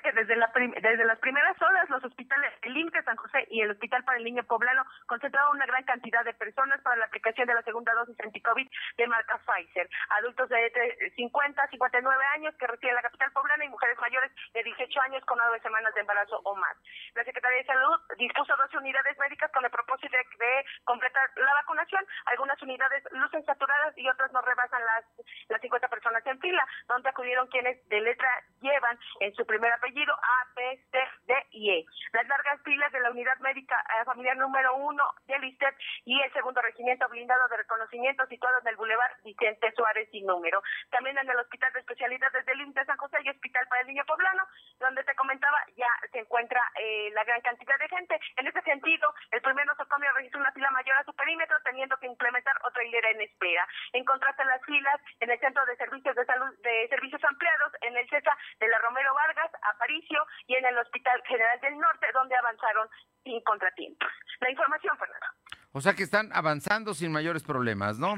[0.00, 3.70] que desde, la desde las primeras horas los hospitales, el INCE San José y el
[3.70, 7.54] Hospital para el Niño Poblano concentraron una gran cantidad de personas para la aplicación de
[7.54, 9.88] la segunda dosis anti-COVID de marca Pfizer.
[10.20, 14.32] Adultos de 50 a 59 años que residen en la capital poblana y mujeres mayores
[14.52, 16.76] de 18 años con nueve semanas de embarazo o más.
[17.14, 22.04] La Secretaría de Salud dispuso 12 unidades médicas con el propósito de, completar la vacunación.
[22.26, 25.04] Algunas unidades lucen saturadas y otras no rebasan las,
[25.48, 28.28] las 50 personas en fila, donde acudieron quienes de letra
[28.60, 31.86] llevan en su primer apellido A, B, C, D y E.
[32.12, 35.74] Las largas filas de la unidad médica eh, familiar número uno del ISTEP
[36.04, 40.62] y el segundo regimiento blindado de reconocimiento situado en el Boulevard Vicente Suárez y número.
[40.90, 44.04] También en el Hospital de Especialidades del INTE San José y Hospital para el Niño
[44.06, 44.46] Poblano,
[44.78, 48.20] donde te comentaba ya se encuentra eh, la gran cantidad de gente.
[48.36, 52.06] En ese sentido, el primer nosocomio registró una fila mayor a su perímetro, teniendo que
[52.06, 53.66] implementar otra hilera en espera.
[53.92, 57.96] En contraste, las filas en el Centro de Servicios de Salud de Servicios Ampliados, en
[57.96, 62.36] el CESA de la Romero Vargas, Aparicio y en el Hospital General del Norte, donde
[62.36, 62.88] avanzaron
[63.24, 64.08] sin contratiempos.
[64.40, 65.26] La información, Fernando.
[65.72, 68.14] O sea que están avanzando sin mayores problemas, ¿no?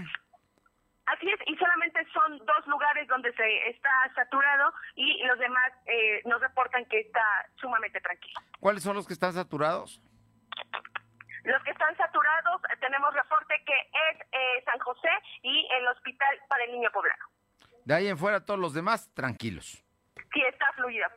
[1.07, 6.23] Así es, y solamente son dos lugares donde se está saturado y los demás eh,
[6.25, 7.23] nos reportan que está
[7.57, 8.41] sumamente tranquilo.
[8.61, 10.01] ¿Cuáles son los que están saturados?
[11.43, 15.11] Los que están saturados, eh, tenemos reporte que es eh, San José
[15.43, 17.25] y el Hospital para el Niño Poblano.
[17.85, 19.85] De ahí en fuera, todos los demás, tranquilos
[20.33, 21.11] sí está fluida.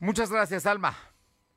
[0.00, 0.94] Muchas gracias, Alma.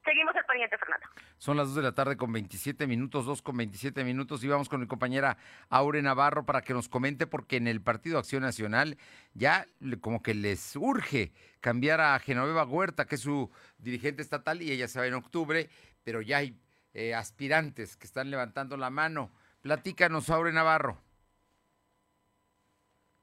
[0.05, 1.05] Seguimos el pendiente, Fernando.
[1.37, 4.69] Son las 2 de la tarde con 27 minutos, 2 con 27 minutos, y vamos
[4.69, 5.37] con mi compañera
[5.69, 8.97] Aure Navarro para que nos comente, porque en el Partido Acción Nacional
[9.33, 9.67] ya
[10.01, 14.87] como que les urge cambiar a Genoveva Huerta, que es su dirigente estatal, y ella
[14.87, 15.69] se va en octubre,
[16.03, 16.57] pero ya hay
[16.93, 19.31] eh, aspirantes que están levantando la mano.
[19.61, 20.97] Platícanos, Aure Navarro.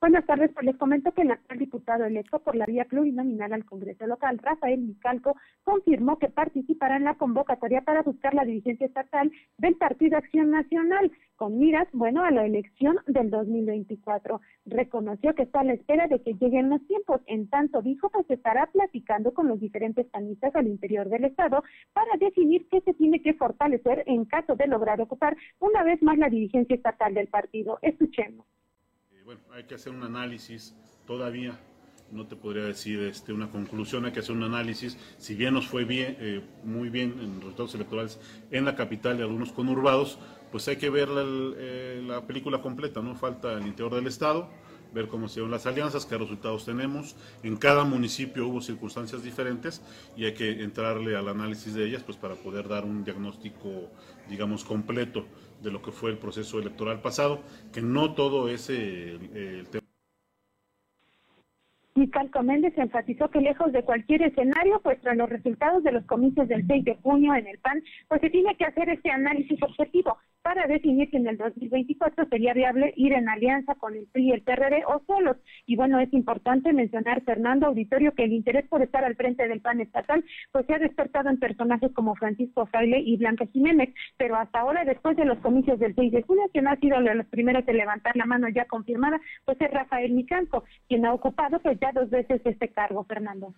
[0.07, 3.64] Buenas tardes, pues les comento que el actual diputado electo por la vía plurinominal al
[3.64, 9.33] Congreso local, Rafael Micalco, confirmó que participará en la convocatoria para buscar la dirigencia estatal
[9.59, 14.40] del Partido Acción Nacional, con miras, bueno, a la elección del 2024.
[14.66, 17.21] Reconoció que está a la espera de que lleguen los tiempos.
[17.27, 21.64] En tanto, dijo que se estará platicando con los diferentes panistas al interior del Estado
[21.92, 26.16] para definir qué se tiene que fortalecer en caso de lograr ocupar una vez más
[26.16, 27.81] la dirigencia estatal del partido.
[27.83, 28.47] Escuchemos
[29.26, 30.72] bueno, hay que hacer un análisis
[31.04, 31.58] todavía.
[32.12, 34.96] No te podría decir este, una conclusión, hay que hacer un análisis.
[35.18, 38.20] Si bien nos fue bien, eh, muy bien en resultados electorales
[38.52, 40.20] en la capital y algunos conurbados,
[40.52, 43.16] pues hay que ver eh, la película completa, ¿no?
[43.16, 44.48] Falta el interior del Estado,
[44.92, 47.16] ver cómo se dieron las alianzas, qué resultados tenemos.
[47.42, 49.83] En cada municipio hubo circunstancias diferentes
[50.16, 53.90] y hay que entrarle al análisis de ellas pues para poder dar un diagnóstico,
[54.29, 55.27] digamos, completo
[55.62, 59.86] de lo que fue el proceso electoral pasado, que no todo es el tema.
[61.96, 66.46] Micalco Méndez enfatizó que lejos de cualquier escenario, pues tras los resultados de los comicios
[66.48, 70.18] del 6 de junio en el PAN, pues se tiene que hacer este análisis objetivo
[70.42, 74.32] para definir que en el 2024 sería viable ir en alianza con el PRI y
[74.32, 75.37] el PRD o solos.
[75.66, 79.61] Y bueno, es importante mencionar, Fernando Auditorio, que el interés por estar al frente del
[79.61, 84.37] PAN estatal pues se ha despertado en personajes como Francisco Fraile y Blanca Jiménez, pero
[84.37, 87.26] hasta ahora, después de los comicios del 6 de junio, quien ha sido de los
[87.26, 91.78] primeros de levantar la mano ya confirmada, pues es Rafael Micanco, quien ha ocupado pues
[91.80, 93.55] ya dos veces este cargo, Fernando.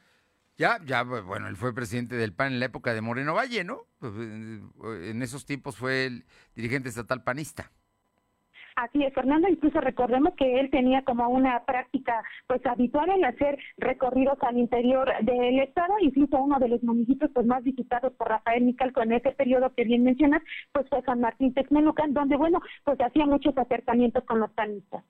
[0.59, 3.83] Ya, ya, bueno, él fue presidente del PAN en la época de Moreno Valle, ¿no?
[4.01, 6.25] Pues, eh, en esos tiempos fue el
[6.57, 7.71] dirigente estatal panista.
[8.75, 13.59] Así es, Fernando, incluso recordemos que él tenía como una práctica pues habitual en hacer
[13.77, 18.62] recorridos al interior del estado, incluso uno de los municipios pues más visitados por Rafael
[18.62, 23.01] Micalco en ese periodo que bien mencionas, pues fue San Martín Texmelucan, donde bueno, pues
[23.01, 25.03] hacía muchos acercamientos con los panistas.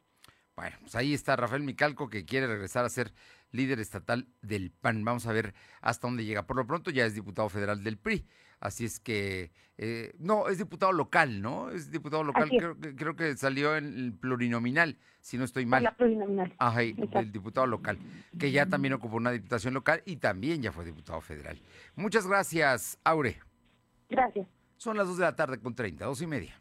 [0.58, 3.12] Bueno, pues ahí está Rafael Micalco que quiere regresar a ser
[3.52, 5.04] líder estatal del PAN.
[5.04, 6.48] Vamos a ver hasta dónde llega.
[6.48, 8.26] Por lo pronto ya es diputado federal del PRI.
[8.58, 11.70] Así es que, eh, no, es diputado local, ¿no?
[11.70, 12.58] Es diputado local, es.
[12.58, 15.84] creo, que- creo que salió en el plurinominal, si no estoy mal.
[15.84, 16.52] la plurinominal.
[16.58, 17.96] Ajá, del diputado local,
[18.36, 21.62] que ya también ocupó una diputación local y también ya fue diputado federal.
[21.94, 23.38] Muchas gracias, Aure.
[24.10, 24.48] Gracias.
[24.76, 26.60] Son las 2 de la tarde con 30, dos y media.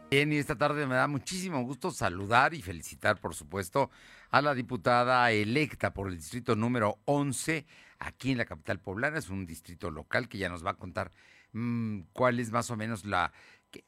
[0.10, 3.92] Bien, y esta tarde me da muchísimo gusto saludar y felicitar, por supuesto,
[4.32, 7.68] a la diputada electa por el distrito número 11
[8.00, 9.20] aquí en la capital poblana.
[9.20, 11.12] Es un distrito local que ya nos va a contar
[11.52, 13.32] mm, cuál es más o menos la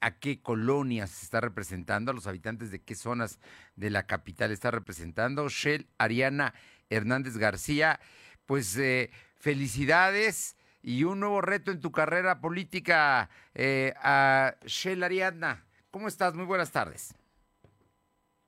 [0.02, 3.40] a qué colonias está representando, a los habitantes de qué zonas
[3.76, 5.48] de la capital está representando.
[5.50, 6.54] Shell Ariana
[6.90, 8.00] Hernández García,
[8.46, 13.94] pues eh, felicidades y un nuevo reto en tu carrera política eh,
[14.66, 15.66] Shell Ariadna.
[15.92, 16.36] ¿Cómo estás?
[16.36, 17.16] Muy buenas tardes.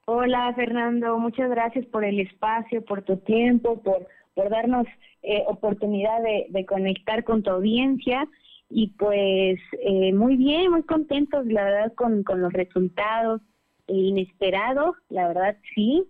[0.05, 4.87] Hola Fernando, muchas gracias por el espacio, por tu tiempo, por, por darnos
[5.21, 8.25] eh, oportunidad de, de conectar con tu audiencia
[8.69, 13.41] y pues eh, muy bien, muy contentos la verdad con, con los resultados
[13.87, 16.03] eh, inesperados, la verdad sí,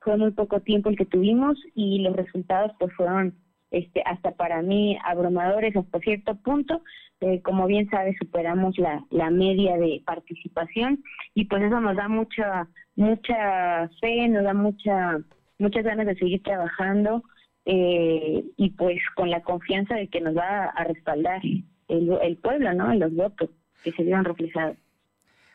[0.00, 3.34] fue muy poco tiempo el que tuvimos y los resultados pues fueron
[3.70, 6.82] este hasta para mí abrumadores hasta cierto punto,
[7.20, 10.98] Eh, como bien sabes superamos la, la media de participación
[11.34, 15.18] y pues eso nos da mucha mucha fe, nos da mucha
[15.58, 17.22] muchas ganas de seguir trabajando
[17.64, 21.40] eh, y pues con la confianza de que nos va a respaldar
[21.88, 22.94] el, el pueblo, ¿no?
[22.94, 23.50] Los votos
[23.82, 24.76] que se vieron reflejados.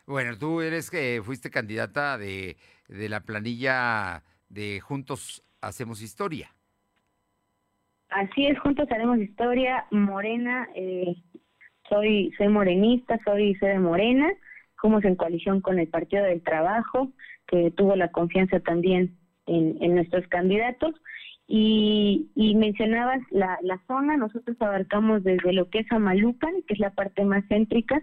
[0.06, 2.56] Bueno, tú eres que fuiste candidata de,
[2.88, 6.54] de la planilla de Juntos Hacemos Historia.
[8.08, 9.86] Así es, juntos haremos historia.
[9.92, 11.14] Morena, eh,
[11.88, 14.28] soy soy morenista, soy, soy de Morena.
[14.76, 17.12] Fuimos en coalición con el Partido del Trabajo,
[17.46, 19.16] que tuvo la confianza también
[19.46, 20.94] en, en nuestros candidatos.
[21.52, 26.78] Y, y mencionabas la, la zona, nosotros abarcamos desde lo que es Amalucan, que es
[26.78, 28.00] la parte más céntrica,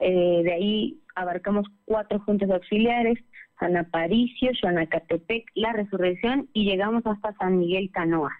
[0.00, 3.16] eh, de ahí abarcamos cuatro juntas auxiliares,
[3.60, 8.32] San Aparicio, Xonacatepec, La Resurrección y llegamos hasta San Miguel Canoa.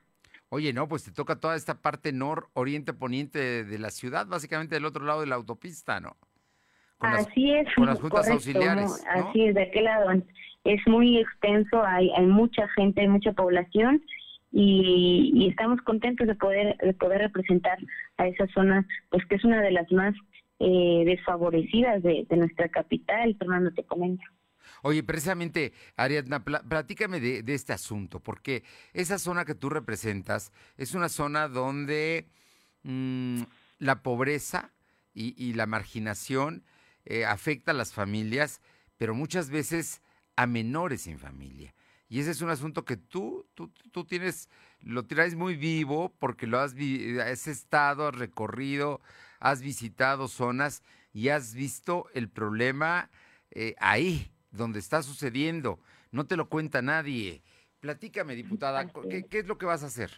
[0.48, 4.74] Oye, no, pues te toca toda esta parte nor, oriente, poniente de, la ciudad, básicamente
[4.74, 6.16] del otro lado de la autopista, ¿no?
[6.98, 9.20] Con las- Así es, con las juntas correcto, auxiliares, ¿no?
[9.22, 9.28] ¿no?
[9.28, 10.10] Así es, de aquel lado
[10.64, 14.02] es muy extenso, hay, hay mucha gente, hay mucha población
[14.52, 17.78] y, y estamos contentos de poder de poder representar
[18.16, 20.14] a esa zona, pues que es una de las más
[20.58, 24.22] eh, desfavorecidas de, nuestra capital, Fernando, te comento.
[24.82, 30.52] Oye, precisamente, Ariadna, pla- platícame de, de este asunto, porque esa zona que tú representas
[30.76, 32.28] es una zona donde
[32.82, 33.42] mm,
[33.78, 34.70] la pobreza
[35.14, 36.62] y, la marginación
[37.04, 38.60] eh, afecta a las familias,
[38.96, 40.02] pero muchas veces
[40.36, 41.74] a menores sin familia.
[42.10, 44.50] Y ese es un asunto que tú, tú, tú tienes,
[44.82, 49.00] lo traes muy vivo porque lo has, has estado, has recorrido,
[49.38, 50.82] has visitado zonas
[51.12, 53.10] y has visto el problema
[53.52, 55.78] eh, ahí, donde está sucediendo.
[56.10, 57.42] No te lo cuenta nadie.
[57.78, 60.10] Platícame, diputada, ¿qué, qué es lo que vas a hacer?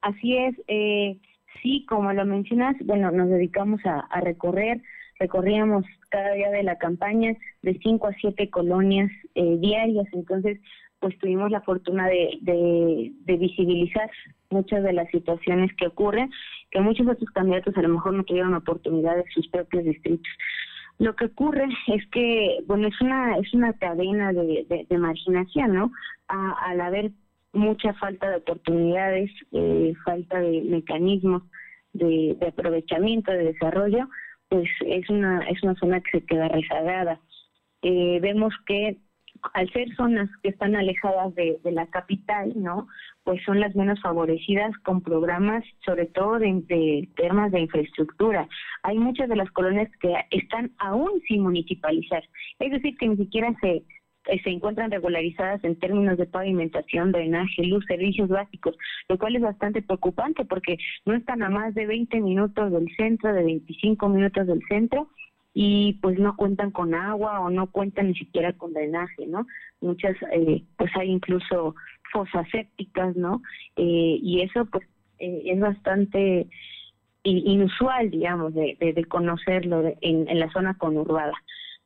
[0.00, 1.20] Así es, eh,
[1.62, 4.82] sí, como lo mencionas, bueno, nos dedicamos a, a recorrer,
[5.20, 10.58] recorríamos cada día de la campaña de cinco a siete colonias eh, diarias, entonces
[10.98, 14.10] pues tuvimos la fortuna de, visibilizar
[14.50, 16.30] muchas de las situaciones que ocurren,
[16.70, 20.30] que muchos de estos candidatos a lo mejor no tuvieron oportunidad en sus propios distritos.
[20.98, 25.92] Lo que ocurre es que, bueno, es una es una cadena de, marginación, ¿no?
[26.28, 27.12] Al haber
[27.54, 31.42] mucha falta de oportunidades, eh, falta de mecanismos
[31.94, 34.06] de aprovechamiento, de desarrollo,
[34.50, 37.20] pues es una es una zona que se queda rezagada.
[37.82, 38.98] Eh, vemos que
[39.54, 42.88] al ser zonas que están alejadas de, de, la capital, ¿no?
[43.24, 48.48] Pues son las menos favorecidas con programas, sobre todo de, de, temas de infraestructura.
[48.82, 52.22] Hay muchas de las colonias que están aún sin municipalizar,
[52.58, 53.82] es decir, que ni siquiera se
[54.24, 58.76] se encuentran regularizadas en términos de pavimentación, drenaje, luz, servicios básicos,
[59.08, 63.32] lo cual es bastante preocupante porque no están a más de 20 minutos del centro,
[63.32, 65.08] de 25 minutos del centro,
[65.52, 69.46] y pues no cuentan con agua o no cuentan ni siquiera con drenaje, ¿no?
[69.80, 71.74] Muchas, eh, pues hay incluso
[72.12, 73.42] fosas sépticas, ¿no?
[73.76, 74.86] Eh, y eso pues
[75.18, 76.46] eh, es bastante
[77.22, 81.34] inusual, digamos, de, de, de conocerlo en, en, la zona conurbada,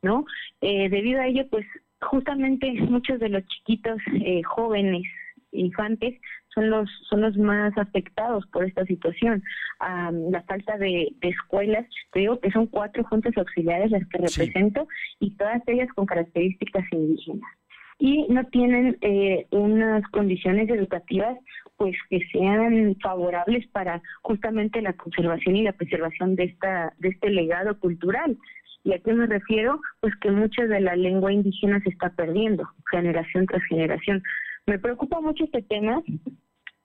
[0.01, 0.25] ¿no?
[0.61, 1.65] debido a ello, pues
[2.01, 5.03] justamente muchos de los chiquitos eh, jóvenes
[5.51, 6.19] infantes
[6.53, 9.43] son los son los más afectados por esta situación.
[9.81, 14.17] Um, la falta de, de, escuelas te digo que son cuatro juntas auxiliares las que
[14.17, 14.87] represento
[15.19, 15.27] sí.
[15.27, 17.49] y todas ellas con características indígenas.
[17.97, 21.37] Y no tienen eh, unas condiciones educativas
[21.77, 27.29] pues que sean favorables para justamente la conservación y la preservación de esta de este
[27.29, 28.37] legado cultural
[28.85, 29.81] ¿Y a qué me refiero?
[29.99, 34.21] Pues que mucha de la lengua indígena se está perdiendo, generación tras generación.
[34.67, 36.03] Me preocupa mucho este tema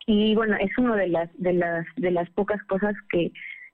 [0.07, 3.33] y bueno, es una de las de las de las pocas cosas que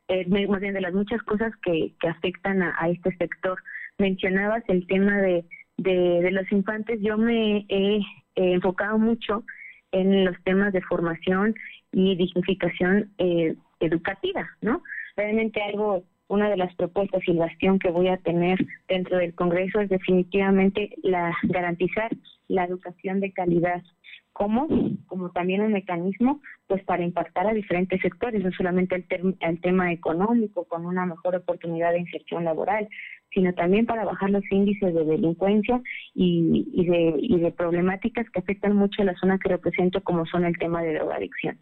[0.09, 3.63] eh, más bien de las muchas cosas que, que afectan a, a, este sector.
[3.99, 5.45] Mencionabas el tema de,
[5.77, 8.01] de, de los infantes, yo me he,
[8.35, 9.45] enfocado mucho
[9.93, 11.55] en los temas de formación
[11.93, 14.83] y dignificación eh, educativa, ¿no?
[15.17, 18.59] Realmente algo una de las propuestas y el bastión que voy a tener
[18.89, 22.11] dentro del Congreso es definitivamente la garantizar
[22.49, 23.83] la educación de calidad.
[24.33, 24.69] ¿Cómo?
[25.07, 29.93] Como también un mecanismo pues para impactar a diferentes sectores, no solamente el, el tema
[29.93, 32.89] económico, con una mejor oportunidad de inserción laboral,
[33.33, 35.81] sino también para bajar los índices de delincuencia
[36.15, 40.27] y, y, de, y de problemáticas que afectan mucho a la zona que represento, como
[40.27, 41.59] son el tema de drogadicción.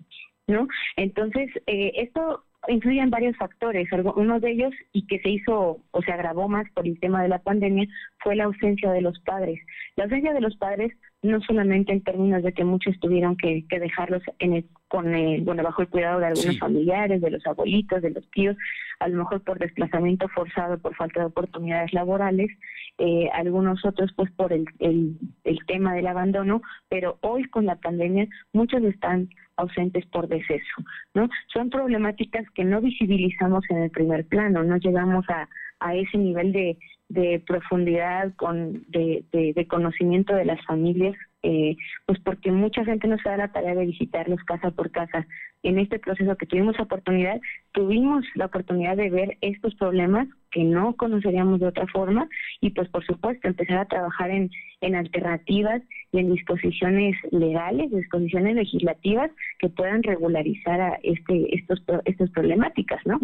[0.46, 0.68] ¿no?
[0.96, 3.88] Entonces, eh, esto influyen varios factores.
[4.16, 7.28] Uno de ellos, y que se hizo o se agravó más por el tema de
[7.28, 7.86] la pandemia,
[8.18, 9.60] fue la ausencia de los padres.
[9.96, 10.92] La ausencia de los padres
[11.24, 15.40] no solamente en términos de que muchos tuvieron que, que dejarlos en el, con el,
[15.40, 16.58] bueno, bajo el cuidado de algunos sí.
[16.58, 18.56] familiares, de los abuelitos, de los tíos,
[19.00, 22.50] a lo mejor por desplazamiento forzado, por falta de oportunidades laborales,
[22.98, 26.60] eh, algunos otros pues por el, el, el tema del abandono,
[26.90, 31.28] pero hoy con la pandemia muchos están ausentes por deceso, ¿no?
[31.52, 35.48] Son problemáticas que no visibilizamos en el primer plano, no llegamos a,
[35.80, 36.76] a ese nivel de,
[37.08, 41.76] de profundidad, con, de, de, de, conocimiento de las familias, eh,
[42.06, 45.26] pues porque mucha gente no se da la tarea de visitarlos casa por casa.
[45.62, 47.40] En este proceso que tuvimos oportunidad,
[47.72, 52.28] tuvimos la oportunidad de ver estos problemas que no conoceríamos de otra forma
[52.60, 54.50] y pues por supuesto empezar a trabajar en,
[54.80, 55.82] en alternativas
[56.12, 63.20] y en disposiciones legales, disposiciones legislativas que puedan regularizar a este, estos, estas problemáticas, ¿no?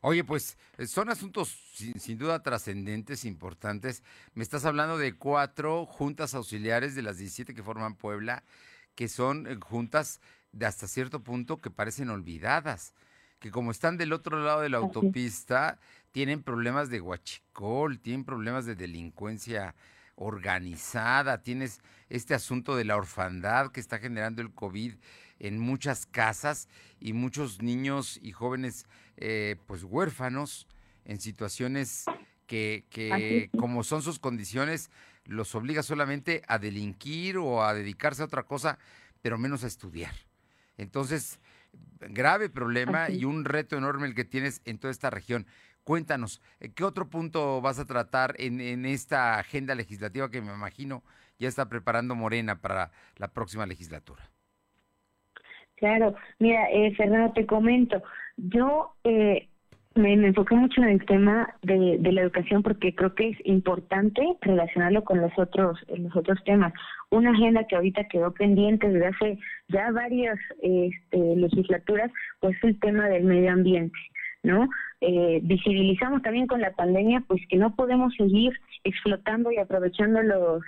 [0.00, 4.04] Oye, pues son asuntos sin, sin duda trascendentes, importantes.
[4.34, 8.44] Me estás hablando de cuatro juntas auxiliares de las 17 que forman Puebla,
[8.94, 10.20] que son eh, juntas
[10.52, 12.94] de hasta cierto punto que parecen olvidadas,
[13.40, 15.78] que como están del otro lado de la autopista,
[16.12, 19.74] tienen problemas de huachicol, tienen problemas de delincuencia
[20.14, 24.94] organizada, tienes este asunto de la orfandad que está generando el COVID
[25.38, 26.68] en muchas casas
[27.00, 28.86] y muchos niños y jóvenes
[29.16, 30.66] eh, pues huérfanos
[31.04, 32.04] en situaciones
[32.46, 34.90] que, que como son sus condiciones
[35.28, 38.78] los obliga solamente a delinquir o a dedicarse a otra cosa,
[39.20, 40.14] pero menos a estudiar.
[40.78, 41.38] Entonces,
[42.00, 43.18] grave problema Así.
[43.18, 45.46] y un reto enorme el que tienes en toda esta región.
[45.84, 50.52] Cuéntanos, eh, ¿qué otro punto vas a tratar en, en, esta agenda legislativa que me
[50.52, 51.02] imagino
[51.38, 54.30] ya está preparando Morena para la próxima legislatura?
[55.78, 58.02] Claro, mira, eh, Fernando, te comento,
[58.36, 59.48] Yo eh,
[59.94, 65.04] me, enfoqué mucho en el tema de, la educación porque creo que es importante relacionarlo
[65.04, 66.72] con los otros los otros temas.
[67.10, 72.10] Una agenda que ahorita quedó pendiente desde hace ya varias este, legislaturas,
[72.40, 73.98] pues el tema del medio ambiente.
[74.42, 74.68] ¿no?
[75.00, 78.52] Eh, visibilizamos también con la pandemia, pues que no podemos seguir
[78.84, 80.62] explotando y aprovechando los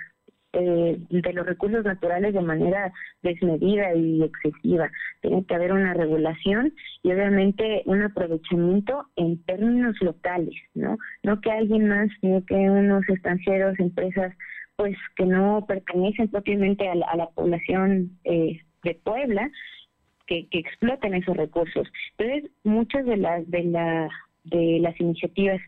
[0.53, 2.91] eh, de los recursos naturales de manera
[3.21, 4.91] desmedida y excesiva.
[5.21, 6.73] Tiene que haber una regulación
[7.03, 10.97] y obviamente un aprovechamiento en términos locales, ¿no?
[11.23, 14.35] No que alguien más, sino que unos estancieros, empresas,
[14.75, 19.49] pues que no pertenecen propiamente a la, población eh, de Puebla,
[20.27, 21.87] que, que exploten esos recursos.
[22.17, 24.09] Entonces, muchas de las de la
[24.43, 25.61] de las iniciativas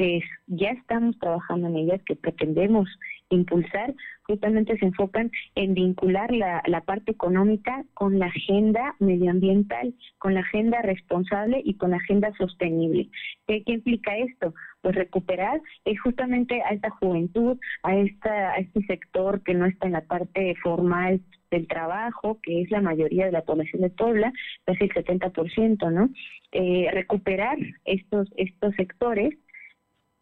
[0.00, 2.88] que ya estamos trabajando en ellas, que pretendemos
[3.28, 10.32] impulsar, justamente se enfocan en vincular la, la parte económica con la agenda medioambiental, con
[10.32, 13.10] la agenda responsable y con la agenda sostenible.
[13.46, 14.54] ¿Qué, implica esto?
[14.80, 19.86] Pues recuperar es justamente a esta juventud, a, esta, a este sector que no está
[19.86, 21.20] en la parte formal
[21.50, 24.32] del trabajo, que es la mayoría de la población de Puebla,
[24.64, 26.08] casi el 70%, ¿no?
[26.52, 29.34] Eh, recuperar estos, estos sectores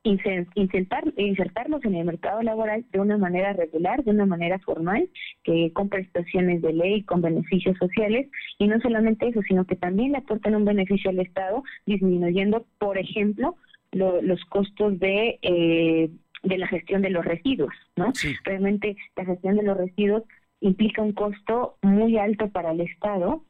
[0.03, 5.09] insertar, insertarlos en el mercado laboral de una manera regular, de una manera formal,
[5.43, 8.29] que con prestaciones de ley, con beneficios sociales,
[8.59, 12.99] y no solamente eso, sino que también le aporten un beneficio al Estado, disminuyendo, por
[12.99, 13.57] ejemplo,
[13.93, 16.11] los costos de, eh,
[16.43, 18.13] de la gestión de los residuos, ¿no?
[18.45, 20.25] Realmente la gestión de los residuos
[20.61, 23.45] implica un costo muy alto para el Estado,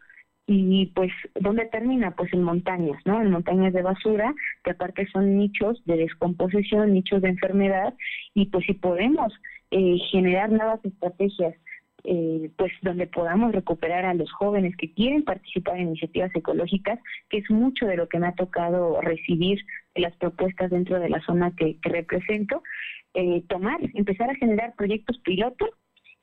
[0.51, 4.35] y pues dónde termina pues en montañas no en montañas de basura
[4.65, 7.95] que aparte son nichos de descomposición nichos de enfermedad
[8.33, 9.31] y pues si podemos
[9.71, 11.55] eh, generar nuevas estrategias
[12.05, 17.39] eh, pues donde podamos recuperar a los jóvenes que quieren participar en iniciativas ecológicas que
[17.39, 19.61] es mucho de lo que me ha tocado recibir
[19.97, 22.63] las propuestas dentro de la zona que, represento
[23.13, 25.69] eh, tomar empezar a generar proyectos pilotos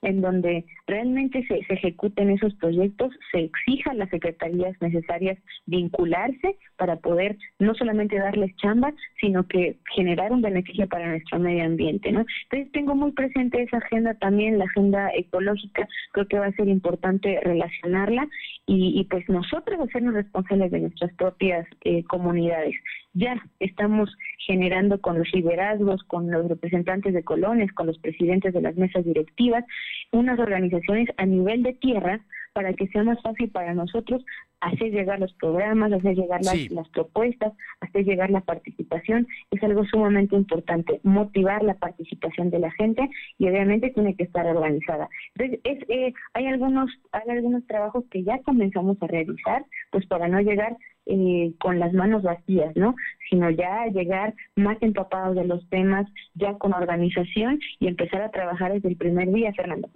[0.06, 6.98] en donde realmente se, ejecuten esos proyectos, se exija a las secretarías necesarias vincularse para
[6.98, 12.24] poder no solamente darles chamba, sino que generar un beneficio para nuestro medio ambiente, ¿no?
[12.44, 16.68] Entonces tengo muy presente esa agenda también, la agenda ecológica, creo que va a ser
[16.68, 18.28] importante relacionarla
[18.68, 22.76] y, pues nosotros hacernos responsables de nuestras propias eh, comunidades
[23.16, 28.62] ya estamos generando con los liderazgos, con los representantes de colonias, con los presidentes de
[28.62, 29.64] las mesas directivas,
[30.12, 32.22] unas organizaciones a nivel de tierra
[32.54, 34.24] para que sea más fácil para nosotros
[34.62, 39.28] hacer llegar los programas, hacer llegar las, las, propuestas, hacer llegar la participación.
[39.52, 44.46] Es algo sumamente importante, motivar la participación de la gente y obviamente tiene que estar
[44.46, 45.10] organizada.
[45.36, 50.30] Entonces, es, eh, hay, algunos, hay algunos trabajos que ya comenzamos a realizar, pues para
[50.30, 52.96] no llegar eh, con las manos vacías, ¿no?
[53.30, 58.74] Sino ya llegar más empapados de los temas, ya con organización y empezar a trabajar
[58.74, 59.90] desde el primer día, Fernando.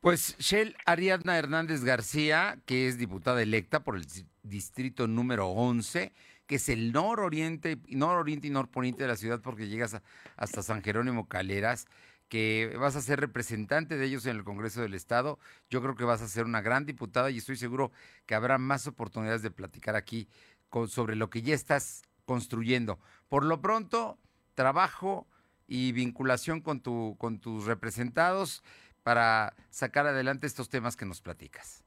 [0.00, 4.04] Pues Shell Ariadna Hernández García, que es diputada electa por el
[4.42, 6.12] distrito número 11,
[6.46, 10.00] que es el nororiente, nororiente y norponiente de la ciudad porque llegas
[10.36, 11.86] hasta San Jerónimo Caleras,
[12.34, 15.38] que vas a ser representante de ellos en el Congreso del Estado.
[15.70, 17.92] Yo creo que vas a ser una gran diputada y estoy seguro
[18.26, 20.26] que habrá más oportunidades de platicar aquí
[20.88, 22.98] sobre lo que ya estás construyendo.
[23.28, 24.18] Por lo pronto,
[24.56, 25.28] trabajo
[25.68, 28.64] y vinculación con, tu, con tus representados
[29.04, 31.84] para sacar adelante estos temas que nos platicas.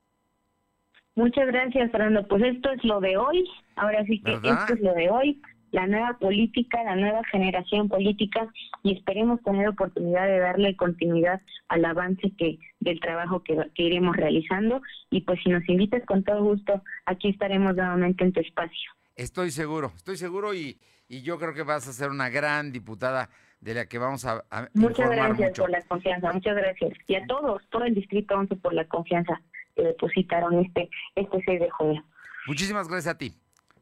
[1.16, 2.26] Muchas gracias, Fernando.
[2.26, 3.46] Pues esto es lo de hoy.
[3.76, 5.42] Ahora sí que esto es lo de hoy.
[5.72, 8.48] La nueva política, la nueva generación política
[8.84, 14.16] y esperemos tener oportunidad de darle continuidad al avance que del trabajo que, que iremos
[14.16, 18.92] realizando y pues si nos invitas con todo gusto, aquí estaremos nuevamente en tu espacio.
[19.16, 20.78] Estoy seguro, estoy seguro y,
[21.10, 23.30] y yo creo que vas a ser una gran diputada
[23.62, 24.44] de la que vamos a,
[24.74, 26.94] Muchas gracias por la confianza, muchas gracias.
[27.08, 29.42] Y a todos, todo el Distrito 11 por la confianza
[29.76, 32.04] que depositaron este, este 6 de junio.
[32.46, 33.34] Muchísimas gracias a ti.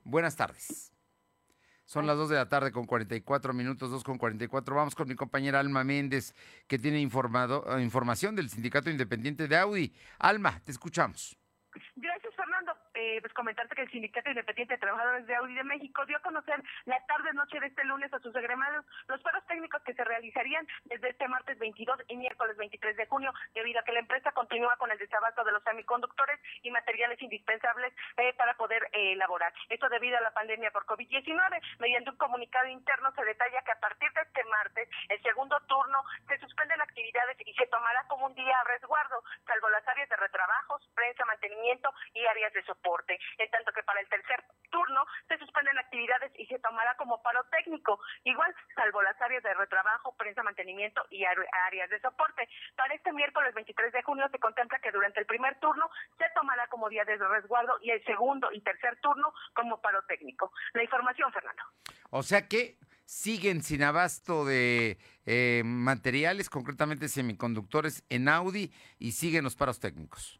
[0.03, 0.94] Buenas tardes.
[1.85, 4.75] Son las 2 de la tarde con 44 minutos, 2 con 44.
[4.75, 6.33] Vamos con mi compañera Alma Méndez,
[6.67, 9.93] que tiene informado, información del Sindicato Independiente de Audi.
[10.17, 11.37] Alma, te escuchamos.
[11.95, 12.14] Gracias,
[12.95, 16.21] eh, pues comentarte que el Sindicato Independiente de Trabajadores de Audi de México dio a
[16.21, 20.65] conocer la tarde-noche de este lunes a sus agremados los paros técnicos que se realizarían
[20.85, 24.77] desde este martes 22 y miércoles 23 de junio, debido a que la empresa continúa
[24.77, 29.53] con el desabasto de los semiconductores y materiales indispensables eh, para poder eh, elaborar.
[29.69, 31.61] Esto debido a la pandemia por COVID-19.
[31.79, 36.01] Mediante un comunicado interno se detalla que a partir de este martes, el segundo turno,
[36.27, 40.15] se suspenden actividades y se tomará como un día a resguardo, salvo las áreas de
[40.15, 45.05] retrabajos, prensa, mantenimiento y áreas de soporte deporte, en tanto que para el tercer turno
[45.27, 50.15] se suspenden actividades y se tomará como paro técnico, igual salvo las áreas de retrabajo,
[50.17, 52.47] prensa, mantenimiento y áreas de soporte.
[52.75, 56.67] Para este miércoles 23 de junio se contempla que durante el primer turno se tomará
[56.67, 60.51] como día de resguardo y el segundo y tercer turno como paro técnico.
[60.73, 61.63] La información, Fernando.
[62.11, 69.43] O sea que siguen sin abasto de eh, materiales, concretamente semiconductores en Audi, y siguen
[69.43, 70.39] los paros técnicos.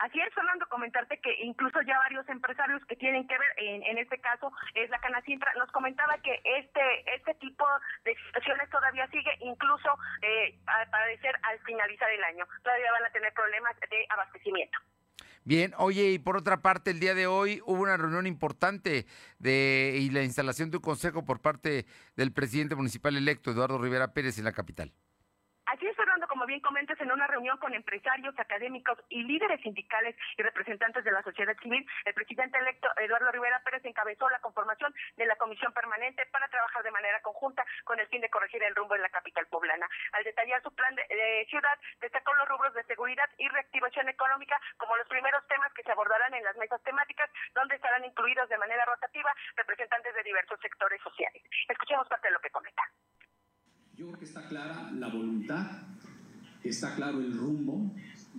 [0.00, 4.18] Así es, Fernando, comentarte que incluso ya varios empresarios que tienen que ver, en, este
[4.18, 6.80] caso es la Canacintra, nos comentaba que este
[7.14, 7.66] este tipo
[8.04, 9.90] de situaciones todavía sigue, incluso
[10.22, 12.46] eh, al parecer al finalizar el año.
[12.62, 14.78] Todavía van a tener problemas de abastecimiento.
[15.44, 19.04] Bien, oye, y por otra parte, el día de hoy hubo una reunión importante
[19.38, 21.84] de y la instalación de un consejo por parte
[22.16, 24.94] del presidente municipal electo, Eduardo Rivera Pérez, en la capital.
[25.66, 30.16] Así es, Fernando, como bien comentas, en una reunión con empresarios, académicos y líderes sindicales
[30.36, 34.92] y representantes de la sociedad civil, el presidente electo Eduardo Rivera Pérez encabezó la conformación
[35.16, 38.74] de la comisión permanente para trabajar de manera conjunta con el fin de corregir el
[38.74, 39.88] rumbo en la capital poblana.
[40.10, 44.96] Al detallar su plan de, ciudad, destacó los rubros de seguridad y reactivación económica como
[44.96, 48.84] los primeros temas que se abordarán en las mesas temáticas, donde estarán incluidos de manera
[48.86, 51.44] rotativa representantes de diversos sectores sociales.
[51.68, 52.82] Escuchemos parte de lo que comenta.
[54.00, 55.60] Yo creo que está clara la voluntad,
[56.64, 57.90] está claro el rumbo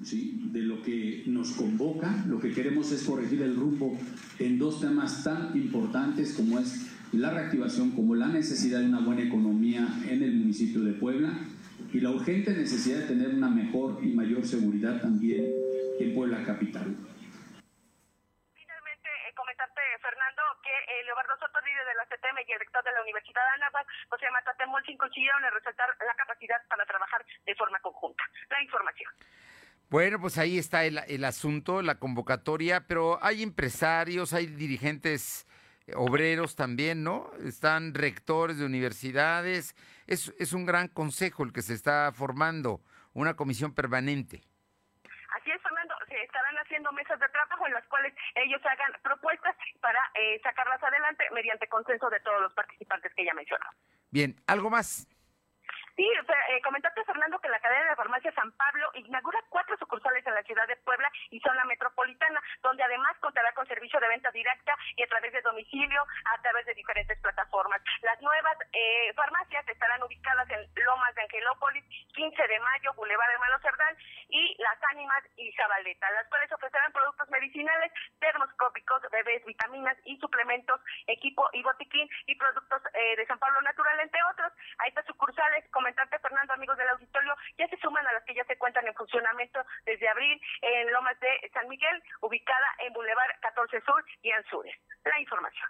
[0.03, 0.39] ¿sí?
[0.51, 2.23] de lo que nos convoca.
[2.27, 3.97] Lo que queremos es corregir el rumbo
[4.39, 9.23] en dos temas tan importantes como es la reactivación, como la necesidad de una buena
[9.23, 11.39] economía en el municipio de Puebla
[11.93, 15.45] y la urgente necesidad de tener una mejor y mayor seguridad también
[15.99, 16.95] en Puebla Capital.
[18.53, 19.81] Finalmente, eh, comentarte,
[20.21, 23.41] Fernando, que eh, Leobardo Soto, líder de la CTM y el rector de la Universidad
[23.41, 28.23] de Anáhuac, José Matatemolcin, coincidieron en resaltar la capacidad para trabajar de forma conjunta.
[28.49, 29.11] La información.
[29.89, 35.47] Bueno, pues ahí está el, asunto, la convocatoria, pero hay empresarios, hay dirigentes
[35.87, 37.31] eh, obreros también, ¿no?
[37.43, 39.75] Están rectores de universidades.
[40.05, 42.79] Es, es un gran consejo el que se está formando,
[43.13, 44.43] una comisión permanente.
[45.35, 49.55] Así es, Fernando, se estarán haciendo mesas de trabajo en las cuales ellos hagan propuestas
[49.81, 53.65] para eh, sacarlas adelante mediante consenso de todos los participantes que ya mencionó.
[54.09, 55.07] Bien, ¿algo más?
[55.95, 60.35] Sí, eh, comentaste, Fernando, que la cadena de farmacia San Pablo inaugura cuatro sucursales en
[60.35, 64.75] la ciudad de Puebla y zona metropolitana, donde además contará con servicio de venta directa
[64.95, 67.81] y a través de domicilio, a través de diferentes plataformas.
[68.01, 71.83] Las nuevas eh, farmacias estarán ubicadas en Lomas de Angelópolis,
[72.13, 73.97] 15 de mayo, Boulevard Hermano Cerdán
[74.29, 80.79] y Las Ánimas y Zabaleta, las cuales ofrecerán productos medicinales, termoscópicos, bebés, vitaminas y suplementos,
[81.07, 84.53] equipo y botiquín y productos eh, de San Pablo Natural, entre otros.
[84.79, 88.45] A estas sucursales, comentante Fernando, amigos del auditorio, ya se suman a las que ya
[88.45, 93.81] se cuentan en funcionamiento desde abril en Lomas de San Miguel, ubicada en Boulevard 14
[93.81, 94.75] Sur y Anzures.
[95.03, 95.69] La información.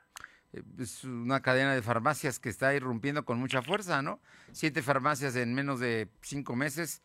[0.51, 4.19] Eh, es una cadena de farmacias que está irrumpiendo con mucha fuerza, ¿no?
[4.51, 7.01] Siete farmacias en menos de cinco meses.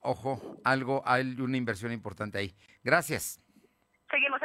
[0.00, 2.56] Ojo, algo, hay una inversión importante ahí.
[2.82, 3.38] Gracias.
[4.10, 4.39] Seguimos.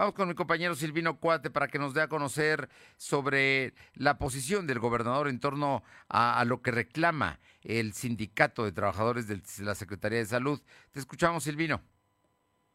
[0.00, 4.66] Vamos con mi compañero Silvino Cuate para que nos dé a conocer sobre la posición
[4.66, 9.74] del gobernador en torno a, a lo que reclama el sindicato de trabajadores de la
[9.74, 10.62] Secretaría de Salud.
[10.92, 11.82] Te escuchamos, Silvino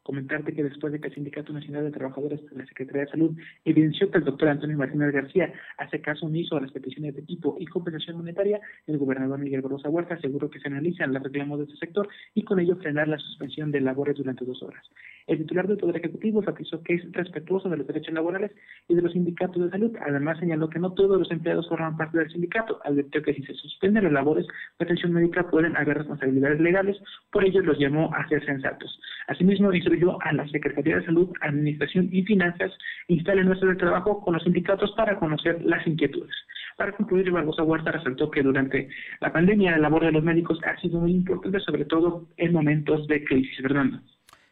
[0.06, 3.36] comentarte que después de que el Sindicato Nacional de Trabajadores de la Secretaría de Salud
[3.66, 7.58] evidenció que el doctor Antonio Martínez García hace caso omiso a las peticiones de tipo
[7.60, 11.66] y compensación monetaria, el gobernador Miguel Barroso Huerta aseguró que se analizan los reclamos de
[11.66, 14.86] este sector y con ello frenar la suspensión de labores durante dos horas.
[15.28, 18.52] El titular del Poder Ejecutivo enfatizó que es respetuoso de los derechos laborales
[18.88, 19.92] y de los sindicatos de salud.
[20.06, 22.80] Además, señaló que no todos los empleados forman parte del sindicato.
[22.84, 24.46] Advirtió que si se suspenden las labores
[24.78, 26.98] de atención médica pueden haber responsabilidades legales,
[27.32, 29.00] por ello los llamó a ser sensatos.
[29.28, 32.72] Asimismo, instruyó a la Secretaría de Salud, Administración y Finanzas
[33.08, 36.36] instalen nuestro de trabajo con los sindicatos para conocer las inquietudes.
[36.78, 38.90] Para concluir, Barbosa Huerta resaltó que durante
[39.22, 43.08] la pandemia la labor de los médicos ha sido muy importante, sobre todo en momentos
[43.08, 43.86] de crisis, ¿verdad?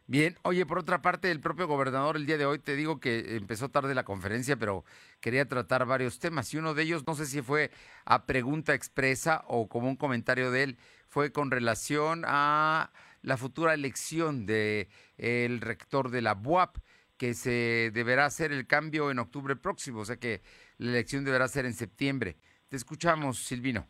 [0.06, 3.36] Bien, oye, por otra parte, el propio gobernador el día de hoy, te digo que
[3.36, 4.84] empezó tarde la conferencia, pero
[5.20, 7.70] quería tratar varios temas y uno de ellos, no sé si fue
[8.04, 10.76] a pregunta expresa o como un comentario de él,
[11.08, 12.90] fue con relación a
[13.24, 16.76] la futura elección de el rector de la BUAP,
[17.16, 20.42] que se deberá hacer el cambio en octubre próximo, o sea que
[20.78, 22.36] la elección deberá ser en septiembre.
[22.68, 23.88] Te escuchamos, Silvino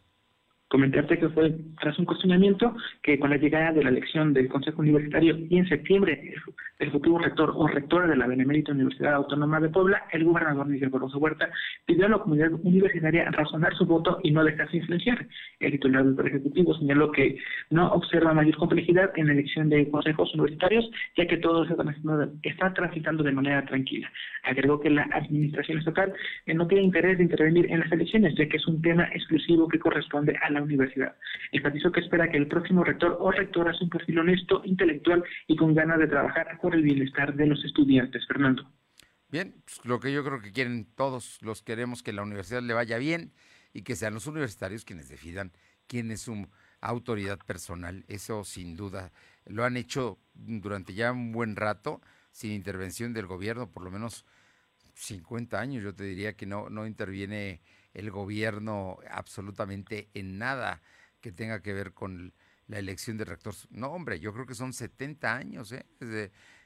[0.75, 4.83] comentarte que fue tras un cuestionamiento que con la llegada de la elección del Consejo
[4.83, 6.35] Universitario en septiembre
[6.91, 11.19] futuro rector o rectora de la Benemérita Universidad Autónoma de Puebla, el gobernador Miguel Barroso
[11.19, 11.49] Huerta,
[11.87, 15.27] pidió a la comunidad universitaria razonar su voto y no dejarse influenciar.
[15.61, 17.39] El titular del Ejecutivo señaló que
[17.71, 22.73] no observa mayor complejidad en la elección de consejos universitarios, ya que todo transitando, está
[22.73, 24.11] transitando de manera tranquila.
[24.43, 26.13] Agregó que la administración estatal
[26.47, 29.69] eh, no tiene interés de intervenir en las elecciones, ya que es un tema exclusivo
[29.69, 31.15] que corresponde a la universidad.
[31.53, 35.57] Enfatizó que espera que el próximo rector o rectora sea un perfil honesto, intelectual y
[35.57, 38.27] con ganas de trabajar por el bienestar de los estudiantes.
[38.27, 38.71] Fernando.
[39.31, 42.75] Bien, pues, lo que yo creo que quieren todos, los queremos que la universidad le
[42.75, 43.33] vaya bien
[43.73, 45.53] y que sean los universitarios quienes decidan
[45.87, 46.47] quién es su
[46.81, 48.05] autoridad personal.
[48.09, 49.13] Eso sin duda
[49.47, 52.01] lo han hecho durante ya un buen rato
[52.31, 54.25] sin intervención del gobierno, por lo menos
[54.95, 57.61] 50 años, yo te diría que no, no interviene
[57.93, 60.81] el gobierno absolutamente en nada
[61.21, 62.33] que tenga que ver con
[62.67, 63.55] la elección de rector.
[63.71, 65.85] No, hombre, yo creo que son 70 años, ¿eh?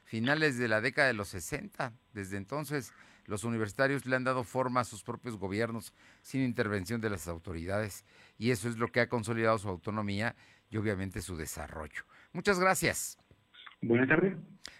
[0.09, 1.93] Finales de la década de los 60.
[2.13, 2.93] Desde entonces,
[3.25, 5.93] los universitarios le han dado forma a sus propios gobiernos
[6.23, 8.05] sin intervención de las autoridades
[8.35, 10.35] y eso es lo que ha consolidado su autonomía
[10.71, 12.05] y obviamente su desarrollo.
[12.33, 13.19] Muchas gracias.
[13.83, 14.35] Buenas tardes.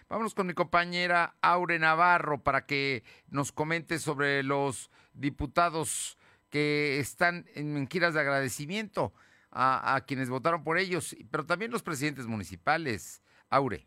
[0.08, 6.18] Vámonos con mi compañera Aure Navarro para que nos comente sobre los diputados
[6.48, 9.14] que están en giras de agradecimiento
[9.52, 13.22] a, a quienes votaron por ellos, pero también los presidentes municipales.
[13.48, 13.86] Aure.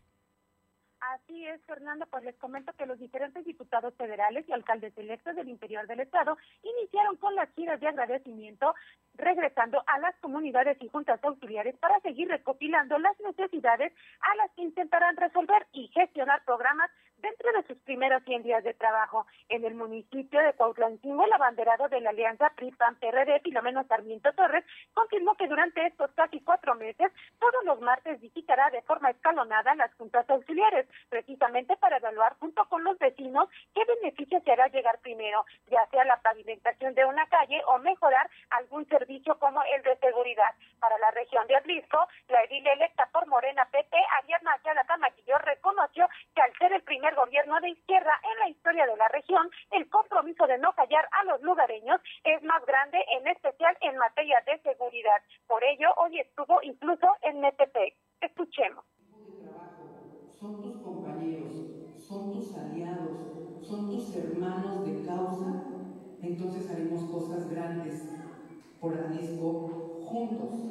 [1.48, 5.86] Es, Fernando, pues les comento que los diferentes diputados federales y alcaldes electos del interior
[5.88, 8.74] del estado iniciaron con las giras de agradecimiento,
[9.16, 13.92] regresando a las comunidades y juntas auxiliares para seguir recopilando las necesidades
[14.22, 16.90] a las que intentarán resolver y gestionar programas
[17.24, 19.26] dentro de sus primeros 100 días de trabajo.
[19.50, 25.36] En el municipio de Cuautlancingo, el abanderado de la alianza PRI-PAN-PRD, Filomeno Sarmiento Torres, confirmó
[25.36, 26.42] que durante estos casi
[26.74, 32.64] meses, todos los martes visitará de forma escalonada las juntas auxiliares, precisamente para evaluar junto
[32.70, 37.26] con los vecinos qué beneficios se hará llegar primero, ya sea la pavimentación de una
[37.28, 40.56] calle o mejorar algún servicio como el de seguridad.
[40.80, 46.08] Para la región de Atlisco, la edil electa por Morena PT, Ariadna Ayala Camaquillo, reconoció
[46.34, 49.90] que al ser el primer gobierno de izquierda en la historia de la región, el
[49.90, 54.60] compromiso de no callar a los lugareños es más grande, en especial en materia de
[54.60, 55.20] seguridad.
[55.48, 57.96] Por ello, hoy estuvo incluso en Metepec.
[58.22, 58.86] Escuchemos.
[60.38, 61.56] Son tus compañeros,
[62.08, 63.18] son tus aliados,
[63.64, 65.66] son tus hermanos de causa,
[66.22, 67.98] entonces haremos cosas grandes
[68.80, 69.64] por Jalisco
[69.98, 70.62] juntos,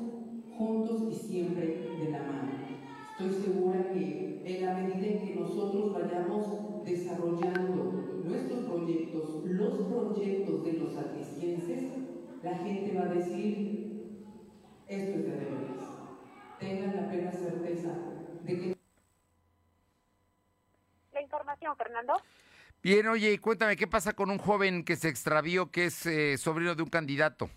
[0.47, 2.72] juntos y siempre de la mano.
[3.13, 10.65] Estoy segura que en la medida en que nosotros vayamos desarrollando nuestros proyectos, los proyectos
[10.65, 11.85] de los atlisquenses,
[12.43, 14.25] la gente va a decir,
[14.89, 15.83] esto es de deberes.
[16.59, 17.99] Tengan la plena certeza
[18.45, 18.77] de que...
[21.13, 22.15] La información, Fernando.
[22.83, 26.75] Bien, oye, cuéntame, ¿qué pasa con un joven que se extravió, que es eh, sobrino
[26.75, 27.51] de un candidato?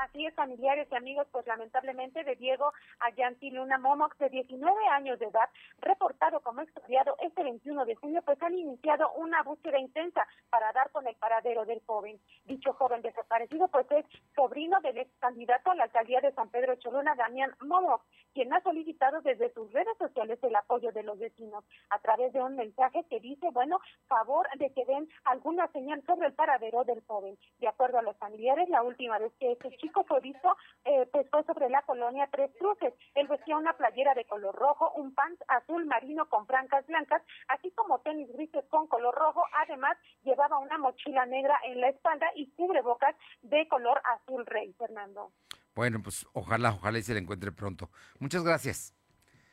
[0.00, 5.18] Así es, familiares y amigos, pues lamentablemente de Diego Ayanti Luna Momox, de 19 años
[5.18, 10.26] de edad, reportado como extraviado este 21 de junio, pues han iniciado una búsqueda intensa
[10.48, 12.18] para dar con el paradero del joven.
[12.46, 16.76] Dicho joven desaparecido, pues es sobrino del ex candidato a la alcaldía de San Pedro
[16.76, 21.62] Cholula, Damián Momox, quien ha solicitado desde sus redes sociales el apoyo de los vecinos
[21.90, 26.28] a través de un mensaje que dice, bueno, favor de que den alguna señal sobre
[26.28, 27.36] el paradero del joven.
[27.58, 31.44] De acuerdo a los familiares, la última vez que este chico fue visto, eh, fue
[31.44, 32.94] sobre la colonia Tres Cruces.
[33.14, 37.70] Él vestía una playera de color rojo, un pants azul marino con francas blancas, así
[37.72, 39.42] como tenis grises con color rojo.
[39.66, 45.32] Además, llevaba una mochila negra en la espalda y cubrebocas de color azul rey, Fernando.
[45.74, 47.90] Bueno, pues ojalá, ojalá y se le encuentre pronto.
[48.18, 48.94] Muchas gracias.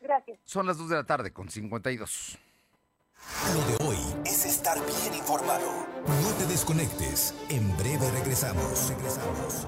[0.01, 0.39] Gracias.
[0.43, 2.39] Son las 2 de la tarde con 52.
[3.53, 5.87] Lo de hoy es estar bien informado.
[6.05, 7.33] No te desconectes.
[7.49, 8.89] En breve regresamos.
[8.89, 9.67] Regresamos.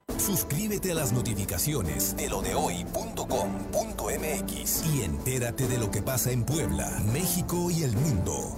[0.17, 7.69] Suscríbete a las notificaciones de lodehoy.com.mx y entérate de lo que pasa en Puebla, México
[7.71, 8.57] y el mundo.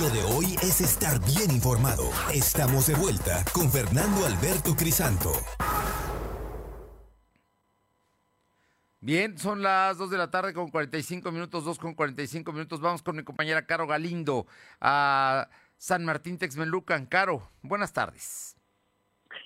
[0.00, 2.10] Lo de hoy es estar bien informado.
[2.34, 5.30] Estamos de vuelta con Fernando Alberto Crisanto.
[9.00, 12.80] Bien, son las 2 de la tarde con 45 minutos, 2 con 45 minutos.
[12.80, 14.46] Vamos con mi compañera Caro Galindo
[14.80, 17.06] a San Martín Texmelucan.
[17.06, 18.56] Caro, buenas tardes.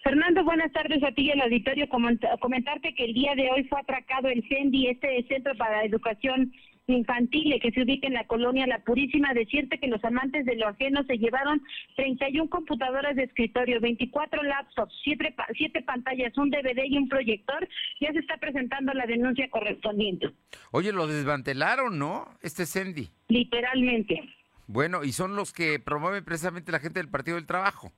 [0.03, 1.89] Fernando, buenas tardes a ti y al auditorio.
[1.89, 6.53] Comentarte que el día de hoy fue atracado el CENDI, este Centro para Educación
[6.89, 9.35] Infantil, que se ubica en la colonia La Purísima.
[9.35, 11.63] Decirte que los amantes de lo ajeno se llevaron
[11.97, 17.69] 31 computadoras de escritorio, 24 laptops, 7, siete pantallas, un DVD y un proyector.
[18.01, 20.31] Ya se está presentando la denuncia correspondiente.
[20.71, 22.27] Oye, lo desmantelaron, ¿no?
[22.43, 23.09] Este CENDI.
[23.29, 24.23] Literalmente.
[24.67, 27.93] Bueno, y son los que promueven precisamente la gente del Partido del Trabajo.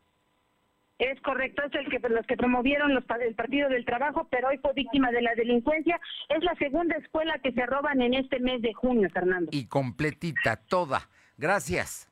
[1.01, 4.59] Es correcto, es el que los que promovieron los, el Partido del Trabajo, pero hoy
[4.59, 5.98] fue víctima de la delincuencia.
[6.28, 9.48] Es la segunda escuela que se roban en este mes de junio, Fernando.
[9.51, 11.09] Y completita, toda.
[11.38, 12.07] Gracias.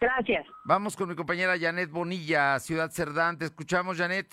[0.00, 0.46] Gracias.
[0.64, 3.36] Vamos con mi compañera Janet Bonilla, Ciudad Cerdán.
[3.36, 4.32] Te escuchamos, Janet.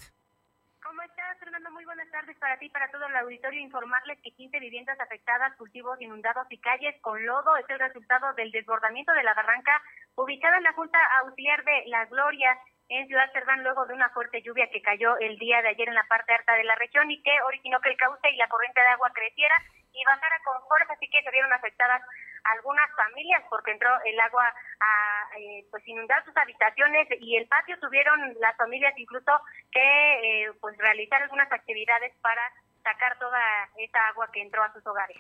[0.81, 1.69] ¿Cómo estás, Fernando?
[1.71, 3.59] Muy buenas tardes para ti y para todo el auditorio.
[3.59, 8.49] Informarles que 15 viviendas afectadas, cultivos inundados y calles con lodo es el resultado del
[8.51, 9.81] desbordamiento de la barranca
[10.15, 12.57] ubicada en la Junta Auxiliar de La Gloria
[12.97, 15.95] en Ciudad Cerdán luego de una fuerte lluvia que cayó el día de ayer en
[15.95, 18.81] la parte alta de la región y que originó que el cauce y la corriente
[18.81, 19.55] de agua creciera
[19.93, 22.01] y bajara con fuerza, así que se vieron afectadas
[22.43, 24.45] algunas familias porque entró el agua
[24.79, 29.31] a eh, pues inundar sus habitaciones y el patio tuvieron las familias incluso
[29.71, 32.41] que eh, pues realizar algunas actividades para
[32.83, 33.39] sacar toda
[33.77, 35.17] esa agua que entró a sus hogares.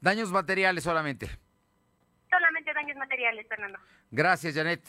[0.00, 1.28] Daños materiales solamente.
[2.28, 3.78] Solamente daños materiales, Fernando.
[4.10, 4.80] Gracias, Janet.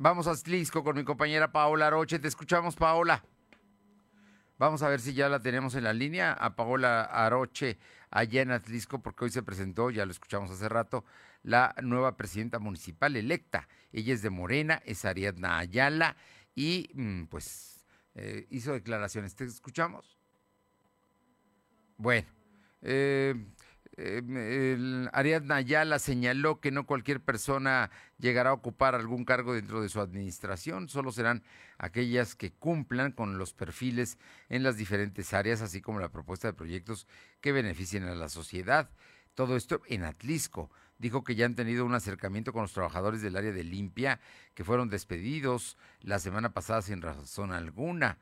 [0.00, 2.20] Vamos a Slisco con mi compañera Paola Aroche.
[2.20, 3.24] Te escuchamos, Paola.
[4.56, 7.78] Vamos a ver si ya la tenemos en la línea a Paola Aroche
[8.12, 11.04] allá en Atlisco, porque hoy se presentó, ya lo escuchamos hace rato,
[11.42, 13.66] la nueva presidenta municipal electa.
[13.92, 16.16] Ella es de Morena, es Ariadna Ayala
[16.54, 17.84] y mm, pues
[18.14, 19.34] eh, hizo declaraciones.
[19.34, 20.16] ¿Te escuchamos?
[21.96, 22.28] Bueno,
[22.82, 23.34] eh,
[24.00, 29.88] eh, Ariadna Ayala señaló que no cualquier persona llegará a ocupar algún cargo dentro de
[29.88, 31.42] su administración, solo serán
[31.78, 34.16] aquellas que cumplan con los perfiles
[34.48, 37.08] en las diferentes áreas, así como la propuesta de proyectos
[37.40, 38.88] que beneficien a la sociedad.
[39.34, 40.70] Todo esto en Atlisco.
[40.98, 44.18] Dijo que ya han tenido un acercamiento con los trabajadores del área de limpia
[44.54, 48.18] que fueron despedidos la semana pasada sin razón alguna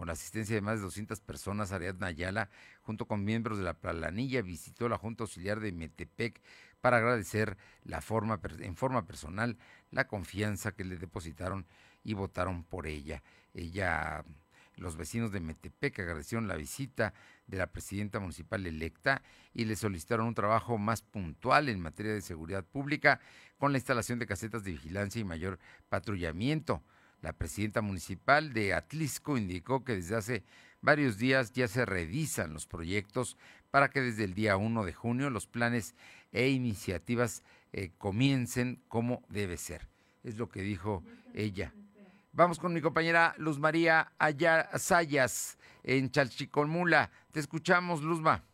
[0.00, 2.48] con la asistencia de más de 200 personas, Ariadna Ayala,
[2.80, 6.40] junto con miembros de la planilla, visitó la Junta Auxiliar de Metepec
[6.80, 9.58] para agradecer la forma, en forma personal
[9.90, 11.66] la confianza que le depositaron
[12.02, 13.22] y votaron por ella.
[13.52, 14.24] Ella,
[14.76, 17.12] los vecinos de Metepec agradecieron la visita
[17.46, 19.20] de la presidenta municipal electa
[19.52, 23.20] y le solicitaron un trabajo más puntual en materia de seguridad pública
[23.58, 25.58] con la instalación de casetas de vigilancia y mayor
[25.90, 26.82] patrullamiento.
[27.22, 30.44] La presidenta municipal de Atlisco indicó que desde hace
[30.80, 33.36] varios días ya se revisan los proyectos
[33.70, 35.94] para que desde el día 1 de junio los planes
[36.32, 37.42] e iniciativas
[37.72, 39.88] eh, comiencen como debe ser.
[40.24, 41.04] Es lo que dijo
[41.34, 41.72] ella.
[42.32, 44.12] Vamos con mi compañera Luz María
[44.76, 47.10] Sayas en Chalchicolmula.
[47.32, 48.44] Te escuchamos, Luzma.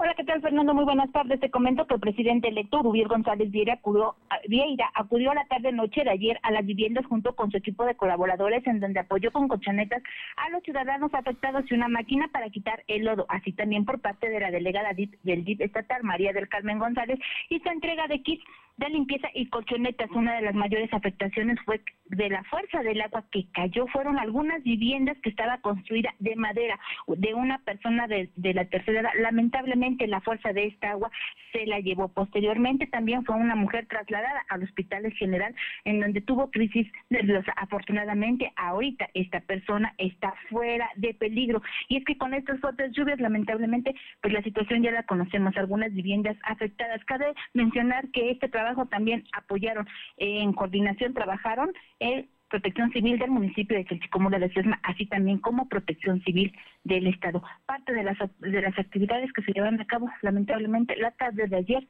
[0.00, 0.74] Hola, ¿qué tal, Fernando?
[0.74, 1.40] Muy buenas tardes.
[1.40, 4.14] Te comento que el presidente electo Rubiel González Vieira acudió,
[4.46, 7.96] Vieira acudió a la tarde-noche de ayer a las viviendas junto con su equipo de
[7.96, 10.00] colaboradores, en donde apoyó con colchonetas
[10.36, 13.26] a los ciudadanos afectados y una máquina para quitar el lodo.
[13.28, 17.18] Así también por parte de la delegada del DIP estatal, María del Carmen González,
[17.48, 18.44] y su entrega de kits
[18.76, 20.12] de limpieza y colchonetas.
[20.12, 21.80] Una de las mayores afectaciones fue
[22.10, 23.86] de la fuerza del agua que cayó.
[23.88, 29.00] Fueron algunas viviendas que estaba construida de madera de una persona de, de la tercera
[29.00, 29.10] edad.
[29.20, 31.10] Lamentablemente la fuerza de esta agua
[31.52, 32.08] se la llevó.
[32.08, 35.54] Posteriormente también fue una mujer trasladada al hospital general
[35.84, 37.52] en donde tuvo crisis nerviosa.
[37.56, 41.62] Afortunadamente ahorita esta persona está fuera de peligro.
[41.88, 45.56] Y es que con estas fuertes lluvias lamentablemente pues la situación ya la conocemos.
[45.56, 47.04] Algunas viviendas afectadas.
[47.04, 49.86] Cabe mencionar que este trabajo también apoyaron
[50.16, 55.68] en coordinación, trabajaron el Protección Civil del municipio de Chalchicomula de Sesma, así también como
[55.68, 57.42] Protección Civil del Estado.
[57.66, 61.56] Parte de las de las actividades que se llevan a cabo, lamentablemente, la tarde de
[61.56, 61.86] ayer,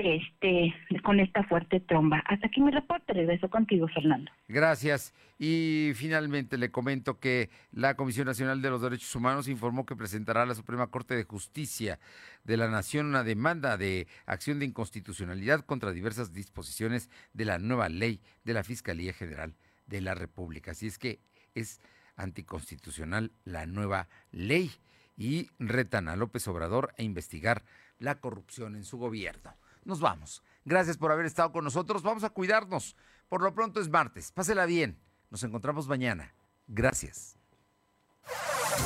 [0.00, 2.18] este con esta fuerte tromba.
[2.26, 4.30] Hasta aquí mi reporte, regreso contigo, Fernando.
[4.48, 5.14] Gracias.
[5.38, 10.42] Y finalmente le comento que la Comisión Nacional de los Derechos Humanos informó que presentará
[10.42, 11.98] a la Suprema Corte de Justicia
[12.44, 17.88] de la Nación una demanda de acción de inconstitucionalidad contra diversas disposiciones de la nueva
[17.88, 19.54] ley de la Fiscalía General
[19.86, 20.70] de la República.
[20.70, 21.20] Así es que
[21.54, 21.80] es
[22.16, 24.70] anticonstitucional la nueva ley
[25.16, 27.64] y retan a López Obrador a investigar
[27.98, 29.54] la corrupción en su gobierno.
[29.84, 30.42] Nos vamos.
[30.64, 32.02] Gracias por haber estado con nosotros.
[32.02, 32.96] Vamos a cuidarnos.
[33.28, 34.32] Por lo pronto es martes.
[34.32, 34.98] Pásela bien.
[35.30, 36.34] Nos encontramos mañana.
[36.66, 37.36] Gracias.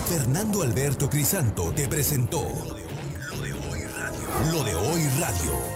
[0.08, 4.52] Fernando Alberto Crisanto te presentó Lo de hoy radio.
[4.52, 5.75] Lo de hoy radio.